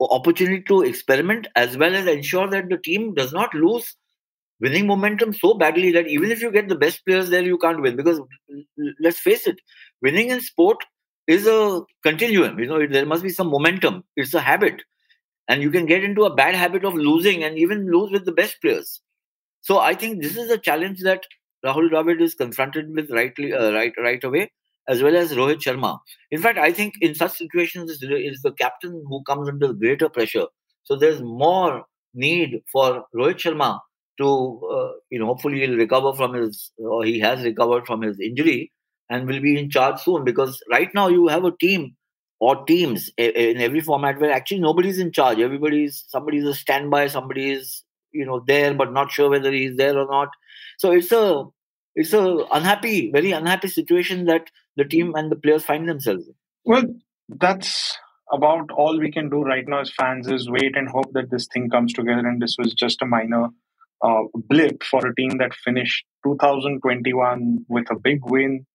opportunity 0.00 0.62
to 0.64 0.82
experiment 0.82 1.46
as 1.54 1.76
well 1.76 1.94
as 1.94 2.06
ensure 2.06 2.48
that 2.48 2.68
the 2.68 2.78
team 2.78 3.14
does 3.14 3.32
not 3.32 3.54
lose 3.54 3.94
winning 4.60 4.84
momentum 4.84 5.32
so 5.32 5.54
badly 5.54 5.92
that 5.92 6.08
even 6.08 6.32
if 6.32 6.40
you 6.40 6.50
get 6.50 6.68
the 6.68 6.74
best 6.74 7.04
players 7.06 7.30
there 7.30 7.42
you 7.42 7.56
can't 7.56 7.80
win 7.80 7.94
because 7.94 8.20
let's 9.00 9.20
face 9.20 9.46
it 9.46 9.56
winning 10.00 10.30
in 10.30 10.40
sport 10.40 10.78
is 11.32 11.46
a 11.46 11.80
continuum 12.02 12.58
you 12.58 12.66
know 12.66 12.86
there 12.86 13.06
must 13.06 13.22
be 13.22 13.28
some 13.38 13.48
momentum 13.48 14.02
it's 14.16 14.34
a 14.34 14.40
habit 14.40 14.82
and 15.48 15.62
you 15.62 15.70
can 15.70 15.86
get 15.86 16.04
into 16.04 16.24
a 16.24 16.34
bad 16.34 16.54
habit 16.54 16.84
of 16.84 16.94
losing 16.94 17.42
and 17.44 17.58
even 17.58 17.90
lose 17.90 18.10
with 18.10 18.24
the 18.24 18.32
best 18.32 18.60
players 18.60 19.00
so 19.62 19.78
I 19.78 19.94
think 19.94 20.20
this 20.20 20.36
is 20.36 20.50
a 20.50 20.58
challenge 20.58 21.00
that 21.02 21.22
Rahul 21.64 21.88
Dravid 21.88 22.20
is 22.20 22.34
confronted 22.34 22.92
with 22.94 23.10
rightly 23.10 23.52
uh, 23.52 23.72
right 23.72 23.92
right 23.96 24.22
away, 24.22 24.50
as 24.88 25.02
well 25.02 25.16
as 25.16 25.32
Rohit 25.32 25.62
Sharma. 25.62 26.00
In 26.32 26.42
fact, 26.42 26.58
I 26.58 26.72
think 26.72 26.94
in 27.00 27.14
such 27.14 27.32
situations 27.32 27.90
is 28.02 28.42
the 28.42 28.52
captain 28.52 29.04
who 29.08 29.22
comes 29.22 29.48
under 29.48 29.72
greater 29.72 30.08
pressure. 30.08 30.46
So 30.82 30.96
there's 30.96 31.22
more 31.22 31.84
need 32.12 32.60
for 32.72 33.04
Rohit 33.14 33.36
Sharma 33.36 33.78
to 34.18 34.60
uh, 34.68 34.92
you 35.10 35.20
know 35.20 35.26
hopefully 35.26 35.60
he'll 35.60 35.76
recover 35.76 36.12
from 36.12 36.34
his 36.34 36.72
or 36.78 37.04
he 37.04 37.20
has 37.20 37.44
recovered 37.44 37.86
from 37.86 38.02
his 38.02 38.18
injury 38.18 38.72
and 39.12 39.26
will 39.26 39.40
be 39.40 39.58
in 39.58 39.70
charge 39.70 40.00
soon 40.00 40.24
because 40.24 40.60
right 40.70 40.92
now 40.94 41.08
you 41.08 41.28
have 41.28 41.44
a 41.44 41.56
team 41.60 41.96
or 42.40 42.64
teams 42.64 43.10
in 43.16 43.58
every 43.58 43.80
format 43.80 44.20
where 44.20 44.32
actually 44.32 44.60
nobody's 44.60 44.98
in 44.98 45.12
charge. 45.12 45.38
Everybody's 45.38 46.04
somebody's 46.08 46.44
a 46.44 46.54
standby 46.54 47.06
somebody's 47.08 47.84
you 48.12 48.26
know 48.26 48.42
there 48.46 48.74
but 48.74 48.92
not 48.92 49.12
sure 49.12 49.30
whether 49.30 49.52
he's 49.52 49.76
there 49.76 49.98
or 49.98 50.06
not. 50.10 50.28
So 50.78 50.92
it's 50.92 51.12
a 51.12 51.44
it's 51.94 52.12
a 52.12 52.44
unhappy 52.52 53.10
very 53.10 53.32
unhappy 53.32 53.68
situation 53.68 54.24
that 54.26 54.50
the 54.76 54.84
team 54.84 55.14
and 55.14 55.30
the 55.30 55.36
players 55.36 55.64
find 55.64 55.88
themselves 55.88 56.26
in. 56.26 56.34
Well 56.64 56.84
that's 57.28 57.96
about 58.32 58.70
all 58.70 58.98
we 58.98 59.12
can 59.12 59.28
do 59.28 59.42
right 59.42 59.64
now 59.68 59.80
as 59.80 59.92
fans 59.92 60.26
is 60.26 60.50
wait 60.50 60.76
and 60.76 60.88
hope 60.88 61.12
that 61.12 61.30
this 61.30 61.46
thing 61.52 61.68
comes 61.68 61.92
together 61.92 62.26
and 62.26 62.40
this 62.40 62.56
was 62.58 62.72
just 62.72 63.02
a 63.02 63.06
minor 63.06 63.48
uh, 64.02 64.22
blip 64.34 64.82
for 64.82 65.06
a 65.06 65.14
team 65.14 65.38
that 65.38 65.54
finished 65.54 66.04
2021 66.24 67.64
with 67.68 67.90
a 67.90 67.98
big 67.98 68.20
win, 68.24 68.66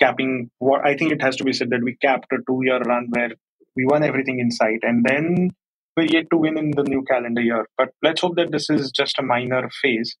capping 0.00 0.50
what 0.58 0.84
I 0.84 0.96
think 0.96 1.12
it 1.12 1.22
has 1.22 1.36
to 1.36 1.44
be 1.44 1.52
said 1.52 1.70
that 1.70 1.82
we 1.82 1.96
capped 1.96 2.32
a 2.32 2.38
two 2.48 2.60
year 2.62 2.80
run 2.80 3.08
where 3.10 3.30
we 3.76 3.84
won 3.86 4.02
everything 4.02 4.38
in 4.40 4.50
sight. 4.50 4.80
And 4.82 5.04
then 5.04 5.50
we're 5.96 6.06
yet 6.06 6.26
to 6.32 6.38
win 6.38 6.58
in 6.58 6.70
the 6.70 6.84
new 6.84 7.02
calendar 7.02 7.40
year. 7.40 7.66
But 7.76 7.90
let's 8.02 8.20
hope 8.20 8.36
that 8.36 8.52
this 8.52 8.70
is 8.70 8.90
just 8.90 9.18
a 9.18 9.22
minor 9.22 9.68
phase. 9.82 10.16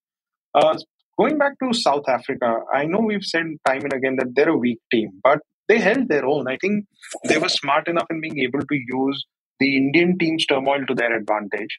Uh, 0.54 0.76
going 1.18 1.38
back 1.38 1.52
to 1.62 1.72
South 1.72 2.08
Africa, 2.08 2.60
I 2.72 2.84
know 2.84 3.00
we've 3.00 3.24
said 3.24 3.46
time 3.66 3.82
and 3.82 3.92
again 3.92 4.16
that 4.16 4.34
they're 4.34 4.48
a 4.50 4.56
weak 4.56 4.80
team, 4.92 5.20
but 5.22 5.40
they 5.68 5.78
held 5.78 6.08
their 6.08 6.26
own. 6.26 6.48
I 6.48 6.56
think 6.60 6.86
they 7.28 7.38
were 7.38 7.48
smart 7.48 7.88
enough 7.88 8.06
in 8.10 8.20
being 8.20 8.38
able 8.40 8.60
to 8.60 8.78
use 8.88 9.26
the 9.60 9.76
Indian 9.76 10.18
team's 10.18 10.46
turmoil 10.46 10.84
to 10.86 10.94
their 10.94 11.14
advantage. 11.16 11.78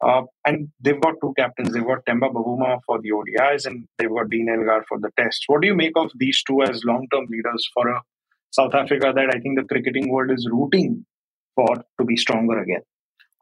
Uh, 0.00 0.22
and 0.44 0.68
they've 0.80 1.00
got 1.00 1.14
two 1.20 1.34
captains. 1.36 1.72
They've 1.72 1.84
got 1.84 2.04
Temba 2.06 2.32
Bavuma 2.32 2.78
for 2.86 3.00
the 3.00 3.10
ODIs 3.10 3.66
and 3.66 3.86
they've 3.98 4.08
got 4.08 4.30
Dean 4.30 4.48
Elgar 4.48 4.84
for 4.88 4.98
the 5.00 5.10
tests. 5.18 5.44
What 5.48 5.62
do 5.62 5.66
you 5.66 5.74
make 5.74 5.96
of 5.96 6.10
these 6.16 6.42
two 6.46 6.62
as 6.62 6.84
long 6.84 7.08
term 7.12 7.26
leaders 7.28 7.68
for 7.74 7.88
a 7.88 8.00
South 8.50 8.74
Africa 8.74 9.12
that 9.14 9.34
I 9.34 9.40
think 9.40 9.58
the 9.58 9.64
cricketing 9.64 10.08
world 10.08 10.30
is 10.30 10.48
rooting 10.50 11.04
for 11.56 11.74
to 11.98 12.04
be 12.04 12.16
stronger 12.16 12.60
again? 12.60 12.82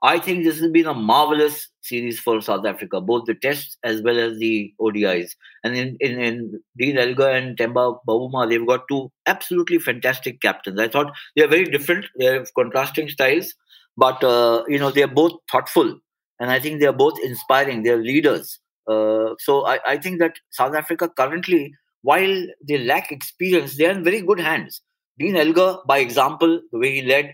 I 0.03 0.19
think 0.19 0.45
this 0.45 0.61
has 0.61 0.71
been 0.71 0.87
a 0.87 0.95
marvelous 0.95 1.69
series 1.83 2.21
for 2.21 2.41
South 2.41 2.67
Africa, 2.67 3.01
both 3.01 3.25
the 3.25 3.35
tests 3.35 3.79
as 3.83 4.03
well 4.03 4.19
as 4.19 4.39
the 4.39 4.73
ODIs. 4.81 5.31
And 5.65 5.75
in, 5.75 5.97
in, 6.01 6.21
in 6.21 6.61
Dean 6.79 6.99
Elgar 6.99 7.31
and 7.31 7.57
Temba 7.57 7.99
Bavuma, 8.07 8.49
they've 8.49 8.67
got 8.67 8.87
two 8.89 9.11
absolutely 9.27 9.79
fantastic 9.79 10.41
captains. 10.41 10.79
I 10.79 10.89
thought 10.89 11.13
they're 11.35 11.49
very 11.49 11.65
different. 11.65 12.07
They 12.19 12.27
have 12.27 12.53
contrasting 12.55 13.09
styles, 13.09 13.55
but, 13.97 14.23
uh, 14.23 14.65
you 14.69 14.79
know, 14.79 14.91
they're 14.91 15.09
both 15.09 15.33
thoughtful. 15.51 15.99
And 16.38 16.50
I 16.50 16.61
think 16.61 16.81
they're 16.81 16.93
both 16.93 17.19
inspiring. 17.23 17.83
They're 17.83 18.02
leaders. 18.02 18.59
Uh, 18.88 19.35
so 19.38 19.66
I, 19.66 19.78
I 19.87 19.97
think 19.97 20.21
that 20.21 20.35
South 20.50 20.75
Africa 20.75 21.09
currently, 21.09 21.73
while 22.02 22.47
they 22.66 22.78
lack 22.78 23.11
experience, 23.11 23.76
they're 23.76 23.90
in 23.90 24.05
very 24.05 24.21
good 24.21 24.38
hands. 24.40 24.83
Dean 25.19 25.37
Elgar, 25.37 25.78
by 25.87 25.99
example, 25.99 26.61
the 26.73 26.78
way 26.78 26.97
he 26.97 27.02
led 27.02 27.33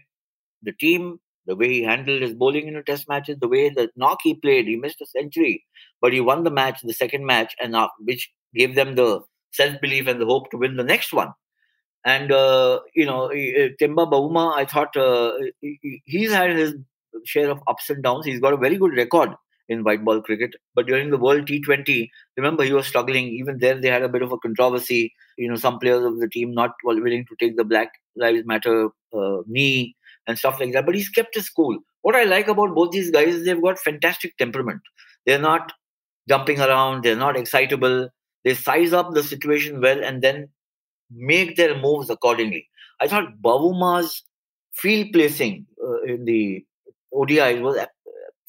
the 0.62 0.73
team, 0.73 1.18
the 1.47 1.56
way 1.56 1.68
he 1.68 1.82
handled 1.82 2.23
his 2.23 2.35
bowling 2.35 2.68
in 2.68 2.75
the 2.75 2.82
test 2.82 3.09
matches, 3.09 3.37
the 3.40 3.49
way 3.49 3.68
the 3.68 3.90
knock 3.97 4.21
he 4.23 4.35
played, 4.35 4.66
he 4.66 4.76
missed 4.76 5.00
a 5.00 5.06
century, 5.06 5.64
but 6.00 6.12
he 6.12 6.21
won 6.21 6.44
the 6.44 6.50
match, 6.50 6.80
the 6.82 6.92
second 6.92 7.26
match, 7.26 7.54
and 7.61 7.75
uh, 7.75 7.88
which 8.00 8.30
gave 8.54 8.75
them 8.75 8.94
the 8.94 9.21
self 9.52 9.80
belief 9.80 10.06
and 10.06 10.21
the 10.21 10.26
hope 10.26 10.50
to 10.50 10.56
win 10.56 10.76
the 10.76 10.85
next 10.85 11.12
one. 11.12 11.32
And 12.04 12.32
uh, 12.32 12.80
you 12.94 13.06
know, 13.06 13.28
Temba 13.28 14.11
Bavuma, 14.11 14.56
I 14.56 14.64
thought 14.64 14.97
uh, 14.97 15.32
he's 16.04 16.32
had 16.32 16.50
his 16.50 16.75
share 17.25 17.50
of 17.50 17.62
ups 17.66 17.90
and 17.90 18.02
downs. 18.02 18.26
He's 18.26 18.40
got 18.40 18.52
a 18.52 18.57
very 18.57 18.76
good 18.76 18.97
record 18.97 19.31
in 19.69 19.85
white 19.85 20.04
ball 20.04 20.21
cricket, 20.21 20.54
but 20.75 20.87
during 20.87 21.11
the 21.11 21.19
World 21.19 21.47
T20, 21.47 22.09
remember 22.37 22.64
he 22.64 22.73
was 22.73 22.87
struggling. 22.87 23.28
Even 23.28 23.59
there, 23.59 23.81
they 23.81 23.88
had 23.88 24.02
a 24.02 24.09
bit 24.09 24.23
of 24.23 24.33
a 24.33 24.38
controversy. 24.38 25.12
You 25.37 25.49
know, 25.49 25.57
some 25.57 25.78
players 25.78 26.04
of 26.04 26.19
the 26.19 26.28
team 26.28 26.52
not 26.52 26.73
willing 26.85 27.25
to 27.26 27.37
take 27.38 27.57
the 27.57 27.64
Black 27.64 27.92
Lives 28.16 28.45
Matter 28.45 28.88
uh, 29.14 29.38
knee 29.47 29.97
and 30.26 30.38
stuff 30.38 30.61
like 30.61 30.73
that. 30.73 30.87
But 30.87 30.95
he's 30.95 31.09
kept 31.09 31.35
his 31.35 31.49
cool. 31.49 31.78
What 32.02 32.16
I 32.16 32.25
like 32.25 32.49
about 32.49 32.75
both 32.75 32.90
these 32.90 33.11
guys 33.11 33.35
is 33.35 33.45
they've 33.45 33.62
got 33.62 33.78
fantastic 33.78 34.37
temperament. 34.37 34.81
They're 35.25 35.38
not 35.38 35.73
jumping 36.28 36.61
around, 36.61 37.04
they're 37.04 37.16
not 37.16 37.37
excitable. 37.37 38.09
They 38.45 38.54
size 38.54 38.92
up 38.92 39.14
the 39.14 39.23
situation 39.23 39.81
well 39.81 40.02
and 40.02 40.23
then 40.23 40.49
make 41.11 41.57
their 41.57 41.78
moves 41.78 42.11
accordingly. 42.11 42.69
I 43.00 43.09
thought 43.09 43.40
Bavuma's 43.40 44.23
field 44.73 45.09
placing 45.12 45.66
uh, 45.83 46.02
in 46.02 46.25
the 46.25 46.64
ODI 47.12 47.61
was 47.61 47.78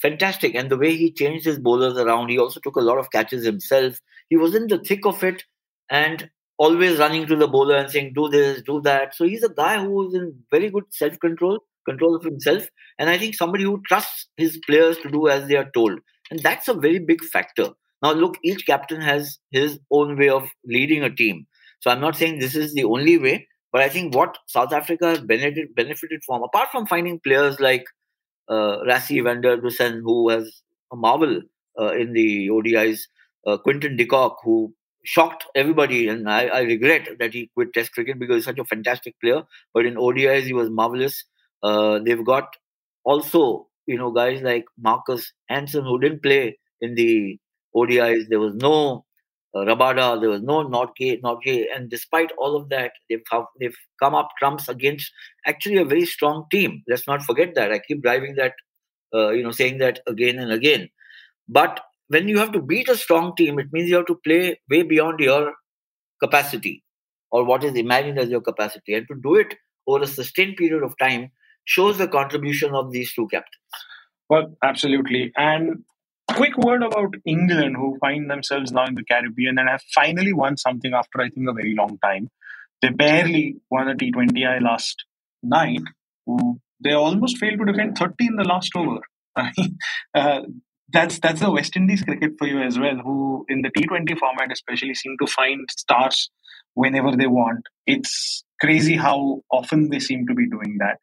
fantastic. 0.01 0.55
And 0.55 0.70
the 0.70 0.77
way 0.77 0.96
he 0.96 1.12
changed 1.12 1.46
his 1.46 1.60
bowlers 1.60 1.98
around, 1.98 2.29
he 2.29 2.39
also 2.39 2.60
took 2.60 2.75
a 2.75 2.82
lot 2.82 2.98
of 2.98 3.12
catches 3.12 3.46
himself. 3.46 4.00
He 4.29 4.38
was 4.38 4.55
in 4.55 4.67
the 4.67 4.79
thick 4.79 5.05
of 5.05 5.24
it. 5.24 5.43
And 5.89 6.29
always 6.58 6.98
running 6.98 7.27
to 7.27 7.36
the 7.36 7.48
bowler 7.48 7.75
and 7.75 7.89
saying, 7.89 8.13
do 8.15 8.29
this, 8.29 8.62
do 8.62 8.82
that. 8.82 9.15
So 9.15 9.25
he's 9.25 9.43
a 9.43 9.50
guy 9.50 9.84
who 9.84 10.08
is 10.08 10.13
in 10.13 10.36
very 10.51 10.70
good 10.70 10.86
self 10.91 11.20
control, 11.20 11.60
control 11.88 12.15
of 12.15 12.24
himself. 12.24 12.67
And 13.00 13.10
I 13.10 13.17
think 13.17 13.36
somebody 13.36 13.63
who 13.63 13.82
trusts 13.88 14.27
his 14.38 14.60
players 14.65 14.98
to 15.00 15.10
do 15.10 15.27
as 15.27 15.48
they 15.48 15.55
are 15.55 15.70
told. 15.74 16.00
And 16.32 16.39
that's 16.39 16.67
a 16.67 16.74
very 16.74 17.00
big 17.00 17.24
factor. 17.24 17.70
Now, 18.01 18.13
look, 18.13 18.38
each 18.43 18.65
captain 18.65 19.01
has 19.01 19.39
his 19.51 19.79
own 19.91 20.17
way 20.17 20.29
of 20.29 20.48
leading 20.65 21.03
a 21.03 21.13
team. 21.13 21.48
So 21.79 21.89
I'm 21.91 22.01
not 22.01 22.15
saying 22.15 22.39
this 22.39 22.55
is 22.55 22.74
the 22.74 22.86
only 22.86 23.17
way, 23.17 23.48
but 23.72 23.82
I 23.82 23.89
think 23.89 24.15
what 24.15 24.38
South 24.48 24.74
Africa 24.74 25.08
has 25.08 25.22
benefited, 25.22 25.75
benefited 25.75 26.22
from, 26.25 26.43
apart 26.43 26.70
from 26.72 26.86
finding 26.86 27.20
players 27.20 27.60
like 27.60 27.84
uh, 28.53 28.83
Rassie 28.89 29.24
van 29.24 29.41
der 29.41 29.57
Dussen, 29.57 30.01
who 30.03 30.29
has 30.29 30.62
a 30.91 30.95
marvel 30.95 31.41
uh, 31.79 31.93
in 31.93 32.13
the 32.13 32.50
ODIs, 32.50 33.01
uh, 33.48 33.57
Quinton 33.57 33.98
de 33.98 34.05
Kock, 34.05 34.38
who 34.43 34.74
shocked 35.03 35.45
everybody, 35.55 36.07
and 36.07 36.29
I, 36.29 36.45
I, 36.48 36.62
regret 36.62 37.07
that 37.19 37.33
he 37.33 37.50
quit 37.53 37.74
Test 37.74 37.91
cricket 37.93 38.19
because 38.19 38.38
he's 38.38 38.45
such 38.45 38.60
a 38.60 38.65
fantastic 38.65 39.19
player. 39.22 39.43
But 39.74 39.86
in 39.86 39.95
ODIs, 39.95 40.43
he 40.43 40.53
was 40.53 40.69
marvelous. 40.69 41.24
Uh, 41.62 42.00
they've 42.00 42.25
got 42.25 42.55
also, 43.03 43.67
you 43.86 43.98
know, 43.98 44.12
guys 44.12 44.41
like 44.41 44.65
Marcus 44.77 45.33
Hanson 45.50 45.83
who 45.83 46.00
didn't 46.00 46.24
play 46.24 46.57
in 46.81 46.95
the 46.95 47.38
ODIs. 47.75 48.29
There 48.29 48.39
was 48.39 48.55
no 48.55 49.05
Rabada, 49.55 50.19
there 50.19 50.29
was 50.29 50.41
no 50.41 50.63
Nortje, 50.67 51.22
Nortje, 51.22 51.65
and 51.74 51.89
despite 51.89 52.31
all 52.38 52.55
of 52.55 52.69
that, 52.69 52.91
they've 53.10 53.24
come, 53.29 53.45
they've 53.60 53.75
come 54.00 54.15
up 54.15 54.29
trumps 54.39 54.67
against 54.67 55.12
actually 55.45 55.77
a 55.77 55.86
very 55.86 56.05
strong 56.05 56.45
team. 56.50 56.83
Let's 56.88 57.07
not 57.07 57.22
forget 57.22 57.53
that. 57.55 57.72
I 57.72 57.79
keep 57.79 58.01
driving 58.01 58.36
that, 58.36 58.53
uh, 59.13 59.29
you 59.29 59.43
know, 59.43 59.51
saying 59.51 59.77
that 59.77 60.00
again 60.07 60.39
and 60.39 60.51
again. 60.51 60.89
But 61.48 61.79
when 62.07 62.27
you 62.27 62.39
have 62.39 62.51
to 62.53 62.62
beat 62.62 62.89
a 62.89 62.98
strong 62.98 63.36
team, 63.36 63.60
it 63.60 63.67
means 63.72 63.89
you 63.89 63.98
have 63.98 64.07
to 64.07 64.19
play 64.24 64.60
way 64.69 64.81
beyond 64.81 65.19
your 65.19 65.53
capacity 66.22 66.83
or 67.31 67.43
what 67.43 67.63
is 67.63 67.75
imagined 67.75 68.17
as 68.17 68.29
your 68.29 68.41
capacity. 68.41 68.95
And 68.95 69.07
to 69.07 69.15
do 69.22 69.36
it 69.36 69.55
over 69.88 70.03
a 70.03 70.07
sustained 70.07 70.55
period 70.57 70.83
of 70.83 70.98
time 70.98 71.29
shows 71.65 71.98
the 71.98 72.07
contribution 72.07 72.74
of 72.74 72.91
these 72.91 73.13
two 73.13 73.27
captains. 73.27 73.60
Well, 74.29 74.55
absolutely. 74.63 75.31
And 75.36 75.83
quick 76.33 76.57
word 76.57 76.83
about 76.83 77.13
England, 77.25 77.75
who 77.75 77.97
find 77.99 78.29
themselves 78.29 78.71
now 78.71 78.85
in 78.85 78.95
the 78.95 79.03
Caribbean 79.03 79.57
and 79.57 79.69
have 79.69 79.81
finally 79.93 80.33
won 80.33 80.57
something 80.57 80.93
after, 80.93 81.21
I 81.21 81.29
think, 81.29 81.49
a 81.49 81.53
very 81.53 81.75
long 81.75 81.97
time. 82.03 82.29
They 82.81 82.89
barely 82.89 83.57
won 83.69 83.87
a 83.87 83.95
T20I 83.95 84.61
last 84.61 85.05
night. 85.41 85.81
They 86.83 86.91
almost 86.91 87.37
failed 87.37 87.59
to 87.59 87.65
defend 87.65 87.97
30 87.97 88.13
in 88.27 88.35
the 88.35 88.43
last 88.43 88.71
over. 88.75 88.99
uh, 90.15 90.41
that's 90.91 91.19
that's 91.19 91.39
the 91.39 91.51
West 91.51 91.75
Indies 91.75 92.03
cricket 92.03 92.33
for 92.37 92.47
you 92.47 92.61
as 92.61 92.77
well, 92.77 92.97
who 92.97 93.45
in 93.49 93.61
the 93.61 93.69
T20 93.69 94.17
format 94.17 94.51
especially 94.51 94.93
seem 94.93 95.15
to 95.19 95.27
find 95.27 95.67
stars 95.71 96.29
whenever 96.75 97.15
they 97.15 97.27
want. 97.27 97.65
It's 97.87 98.43
crazy 98.61 98.95
how 98.95 99.41
often 99.51 99.89
they 99.89 99.99
seem 99.99 100.27
to 100.27 100.35
be 100.35 100.47
doing 100.47 100.77
that. 100.79 100.97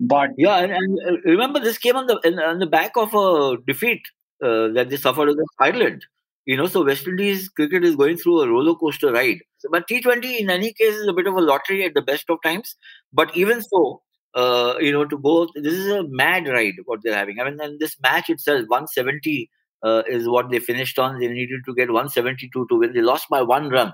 But 0.00 0.30
yeah, 0.36 0.58
and, 0.58 0.72
and 0.72 0.98
uh, 1.06 1.20
remember 1.24 1.60
this 1.60 1.78
came 1.78 1.96
on 1.96 2.06
the 2.06 2.16
on 2.46 2.58
the 2.58 2.66
back 2.66 2.92
of 2.96 3.14
a 3.14 3.56
defeat 3.66 4.02
uh, 4.42 4.68
that 4.68 4.88
they 4.90 4.96
suffered 4.96 5.28
against 5.28 5.54
Ireland. 5.58 6.04
You 6.46 6.56
know, 6.56 6.66
so 6.66 6.84
West 6.84 7.06
Indies 7.06 7.48
cricket 7.48 7.84
is 7.84 7.96
going 7.96 8.16
through 8.16 8.40
a 8.40 8.48
roller 8.48 8.74
coaster 8.74 9.12
ride. 9.12 9.40
But 9.70 9.86
T20 9.86 10.40
in 10.40 10.50
any 10.50 10.72
case 10.72 10.94
is 10.94 11.06
a 11.06 11.12
bit 11.12 11.26
of 11.26 11.34
a 11.34 11.40
lottery 11.40 11.84
at 11.84 11.94
the 11.94 12.02
best 12.02 12.30
of 12.30 12.38
times. 12.42 12.76
But 13.12 13.36
even 13.36 13.60
so, 13.62 14.00
uh, 14.34 14.74
you 14.80 14.92
know, 14.92 15.04
to 15.04 15.18
go. 15.18 15.48
This 15.54 15.74
is 15.74 15.88
a 15.88 16.04
mad 16.04 16.48
ride 16.48 16.74
what 16.84 17.00
they're 17.02 17.14
having. 17.14 17.40
I 17.40 17.44
mean, 17.44 17.60
and 17.60 17.78
this 17.80 17.96
match 18.00 18.30
itself, 18.30 18.60
170 18.68 19.50
uh, 19.82 20.02
is 20.08 20.28
what 20.28 20.50
they 20.50 20.58
finished 20.58 20.98
on. 20.98 21.18
They 21.18 21.28
needed 21.28 21.60
to 21.66 21.74
get 21.74 21.88
172 21.88 22.66
to 22.68 22.78
win. 22.78 22.92
They 22.92 23.02
lost 23.02 23.28
by 23.28 23.42
one 23.42 23.68
run. 23.68 23.92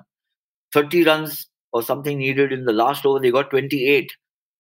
30 0.73 1.05
runs 1.05 1.49
or 1.73 1.83
something 1.83 2.19
needed 2.19 2.53
in 2.53 2.65
the 2.65 2.73
last 2.73 3.07
over. 3.07 3.21
They 3.21 3.31
got 3.31 3.51
28. 3.51 4.11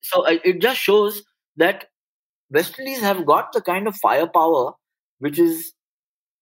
So 0.03 0.25
it 0.27 0.61
just 0.61 0.81
shows 0.81 1.23
that 1.57 1.87
West 2.51 2.79
Indies 2.79 3.01
have 3.01 3.27
got 3.27 3.53
the 3.53 3.61
kind 3.61 3.89
of 3.89 3.97
firepower 3.97 4.73
which 5.25 5.39
is 5.39 5.73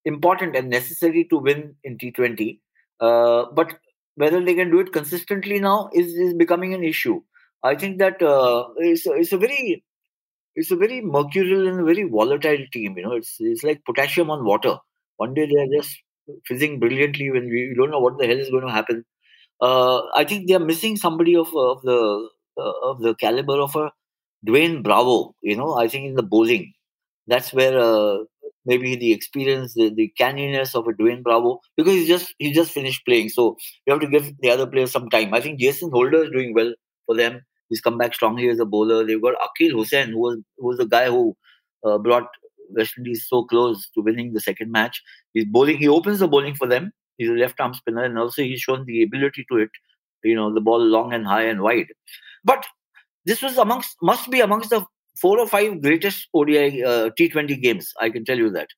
important 0.04 0.56
and 0.56 0.68
necessary 0.70 1.24
to 1.30 1.38
win 1.38 1.76
in 1.84 1.98
T20. 1.98 2.60
Uh, 3.00 3.46
but 3.52 3.78
whether 4.16 4.44
they 4.44 4.54
can 4.54 4.70
do 4.70 4.80
it 4.80 4.92
consistently 4.92 5.58
now 5.58 5.90
is, 5.94 6.08
is 6.14 6.34
becoming 6.34 6.74
an 6.74 6.84
issue. 6.84 7.20
I 7.62 7.74
think 7.76 7.98
that 7.98 8.22
uh, 8.22 8.68
it's, 8.78 9.06
it's 9.06 9.32
a 9.32 9.38
very 9.38 9.84
it's 10.54 10.70
a 10.70 10.76
very 10.76 11.00
mercurial 11.00 11.68
and 11.68 11.86
very 11.86 12.04
volatile 12.04 12.64
team. 12.72 12.96
You 12.98 13.04
know, 13.04 13.12
it's 13.14 13.36
it's 13.40 13.62
like 13.62 13.84
potassium 13.84 14.30
on 14.30 14.44
water. 14.44 14.76
One 15.16 15.34
day 15.34 15.46
they're 15.50 15.80
just 15.80 15.96
fizzing 16.46 16.78
brilliantly 16.80 17.30
when 17.30 17.48
we 17.48 17.74
don't 17.76 17.90
know 17.90 18.00
what 18.00 18.18
the 18.18 18.26
hell 18.26 18.38
is 18.38 18.50
going 18.50 18.66
to 18.66 18.72
happen. 18.72 19.04
Uh, 19.60 20.02
I 20.14 20.24
think 20.24 20.48
they 20.48 20.54
are 20.54 20.68
missing 20.72 20.96
somebody 20.96 21.36
of 21.36 21.48
of 21.56 21.82
the 21.82 22.28
uh, 22.58 22.72
of 22.90 23.00
the 23.00 23.14
caliber 23.14 23.60
of 23.60 23.76
a 23.76 23.92
Dwayne 24.46 24.82
Bravo. 24.82 25.34
You 25.42 25.56
know, 25.56 25.74
I 25.74 25.88
think 25.88 26.06
in 26.06 26.14
the 26.16 26.22
bowling, 26.22 26.72
that's 27.26 27.52
where 27.52 27.78
uh, 27.78 28.18
maybe 28.64 28.96
the 28.96 29.12
experience, 29.12 29.74
the, 29.74 29.92
the 29.94 30.12
canniness 30.18 30.74
of 30.74 30.86
a 30.86 30.92
Dwayne 30.92 31.22
Bravo, 31.22 31.60
because 31.76 31.94
he's 31.94 32.08
just 32.08 32.34
he 32.38 32.52
just 32.52 32.72
finished 32.72 33.04
playing, 33.04 33.28
so 33.28 33.56
you 33.86 33.92
have 33.92 34.02
to 34.02 34.08
give 34.08 34.32
the 34.40 34.50
other 34.50 34.66
players 34.66 34.92
some 34.92 35.08
time. 35.10 35.34
I 35.34 35.40
think 35.40 35.60
Jason 35.60 35.90
Holder 35.90 36.24
is 36.24 36.30
doing 36.30 36.54
well 36.54 36.72
for 37.06 37.16
them. 37.16 37.42
He's 37.68 37.80
come 37.80 37.98
back 37.98 38.14
strongly 38.14 38.48
as 38.48 38.60
a 38.60 38.66
bowler. 38.66 39.04
They've 39.04 39.22
got 39.22 39.34
Akeal 39.36 39.72
Hosein, 39.72 40.10
who 40.10 40.18
was 40.18 40.38
who 40.58 40.66
was 40.66 40.78
the 40.78 40.86
guy 40.86 41.06
who 41.06 41.36
uh, 41.84 41.98
brought 41.98 42.28
West 42.70 42.94
Indies 42.98 43.26
so 43.28 43.44
close 43.44 43.88
to 43.94 44.02
winning 44.02 44.32
the 44.32 44.40
second 44.40 44.70
match. 44.70 45.02
He's 45.32 45.46
bowling. 45.46 45.78
He 45.78 45.88
opens 45.88 46.18
the 46.18 46.28
bowling 46.28 46.54
for 46.54 46.66
them. 46.66 46.92
He's 47.18 47.30
a 47.30 47.32
left 47.32 47.60
arm 47.60 47.74
spinner, 47.74 48.04
and 48.04 48.18
also 48.18 48.42
he's 48.42 48.60
shown 48.60 48.84
the 48.86 49.02
ability 49.02 49.46
to 49.50 49.56
hit, 49.58 49.70
you 50.24 50.34
know, 50.34 50.52
the 50.52 50.60
ball 50.60 50.80
long 50.80 51.12
and 51.12 51.26
high 51.26 51.44
and 51.44 51.62
wide. 51.62 51.86
But 52.44 52.64
this 53.24 53.42
was 53.42 53.58
amongst 53.58 53.96
must 54.02 54.30
be 54.30 54.40
amongst 54.40 54.70
the 54.70 54.84
four 55.20 55.38
or 55.38 55.46
five 55.46 55.80
greatest 55.82 56.28
ODI 56.34 56.84
uh, 56.84 57.10
T20 57.18 57.60
games. 57.60 57.92
I 58.00 58.10
can 58.10 58.24
tell 58.24 58.38
you 58.38 58.50
that. 58.50 58.68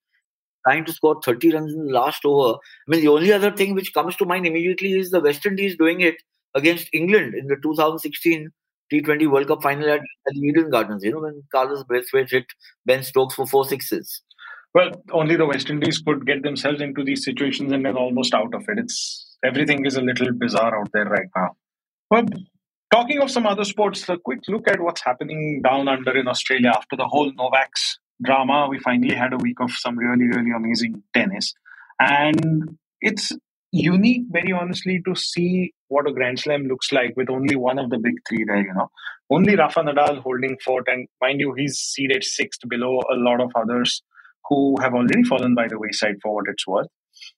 Trying 0.66 0.86
to 0.86 0.92
score 0.92 1.20
30 1.22 1.52
runs 1.52 1.72
in 1.74 1.86
the 1.86 1.92
last 1.92 2.24
over. 2.24 2.54
I 2.56 2.88
mean, 2.88 3.00
the 3.02 3.08
only 3.08 3.32
other 3.32 3.50
thing 3.50 3.74
which 3.74 3.92
comes 3.92 4.16
to 4.16 4.24
mind 4.24 4.46
immediately 4.46 4.98
is 4.98 5.10
the 5.10 5.20
West 5.20 5.44
Indies 5.44 5.76
doing 5.76 6.00
it 6.00 6.16
against 6.54 6.88
England 6.92 7.34
in 7.34 7.48
the 7.48 7.56
2016 7.62 8.50
T20 8.92 9.30
World 9.30 9.48
Cup 9.48 9.62
final 9.62 9.88
at, 9.88 10.00
at 10.00 10.34
the 10.34 10.40
Eden 10.40 10.70
Gardens, 10.70 11.04
you 11.04 11.12
know, 11.12 11.20
when 11.20 11.42
Carlos 11.52 11.84
Braithwaite 11.84 12.30
hit 12.30 12.46
Ben 12.86 13.02
Stokes 13.02 13.34
for 13.34 13.46
four 13.46 13.64
sixes. 13.64 14.22
Well, 14.74 14.90
only 15.12 15.36
the 15.36 15.46
West 15.46 15.70
Indies 15.70 15.98
could 15.98 16.26
get 16.26 16.42
themselves 16.42 16.80
into 16.80 17.04
these 17.04 17.24
situations 17.24 17.72
and 17.72 17.84
they're 17.84 17.96
almost 17.96 18.34
out 18.34 18.54
of 18.54 18.62
it. 18.68 18.78
It's 18.78 19.36
everything 19.44 19.86
is 19.86 19.96
a 19.96 20.02
little 20.02 20.32
bizarre 20.32 20.80
out 20.80 20.90
there 20.92 21.04
right 21.04 21.28
now. 21.36 21.56
Well, 22.10 22.24
talking 22.94 23.20
of 23.20 23.28
some 23.28 23.44
other 23.44 23.64
sports, 23.64 24.08
a 24.08 24.16
quick 24.16 24.38
look 24.46 24.68
at 24.68 24.80
what's 24.80 25.02
happening 25.04 25.60
down 25.62 25.88
under 25.88 26.16
in 26.16 26.28
Australia 26.28 26.72
after 26.76 26.94
the 26.94 27.08
whole 27.08 27.32
Novak's 27.34 27.98
drama. 28.22 28.68
We 28.70 28.78
finally 28.78 29.12
had 29.16 29.32
a 29.32 29.36
week 29.38 29.58
of 29.58 29.72
some 29.72 29.98
really, 29.98 30.28
really 30.28 30.52
amazing 30.56 31.02
tennis. 31.12 31.54
And 31.98 32.78
it's 33.00 33.32
unique, 33.72 34.26
very 34.30 34.52
honestly, 34.52 35.02
to 35.08 35.16
see 35.16 35.72
what 35.88 36.08
a 36.08 36.12
Grand 36.12 36.38
Slam 36.38 36.68
looks 36.68 36.92
like 36.92 37.14
with 37.16 37.30
only 37.30 37.56
one 37.56 37.80
of 37.80 37.90
the 37.90 37.98
big 37.98 38.14
three 38.28 38.44
there, 38.44 38.62
you 38.62 38.72
know. 38.72 38.88
Only 39.28 39.56
Rafa 39.56 39.80
Nadal 39.80 40.22
holding 40.22 40.56
fort, 40.64 40.84
and 40.86 41.08
mind 41.20 41.40
you, 41.40 41.52
he's 41.54 41.76
seated 41.76 42.22
sixth 42.22 42.60
below 42.68 43.00
a 43.12 43.16
lot 43.16 43.40
of 43.40 43.50
others 43.56 44.02
who 44.48 44.76
have 44.80 44.94
already 44.94 45.24
fallen 45.24 45.56
by 45.56 45.66
the 45.66 45.80
wayside 45.80 46.18
for 46.22 46.32
what 46.36 46.44
it's 46.46 46.64
worth. 46.64 46.86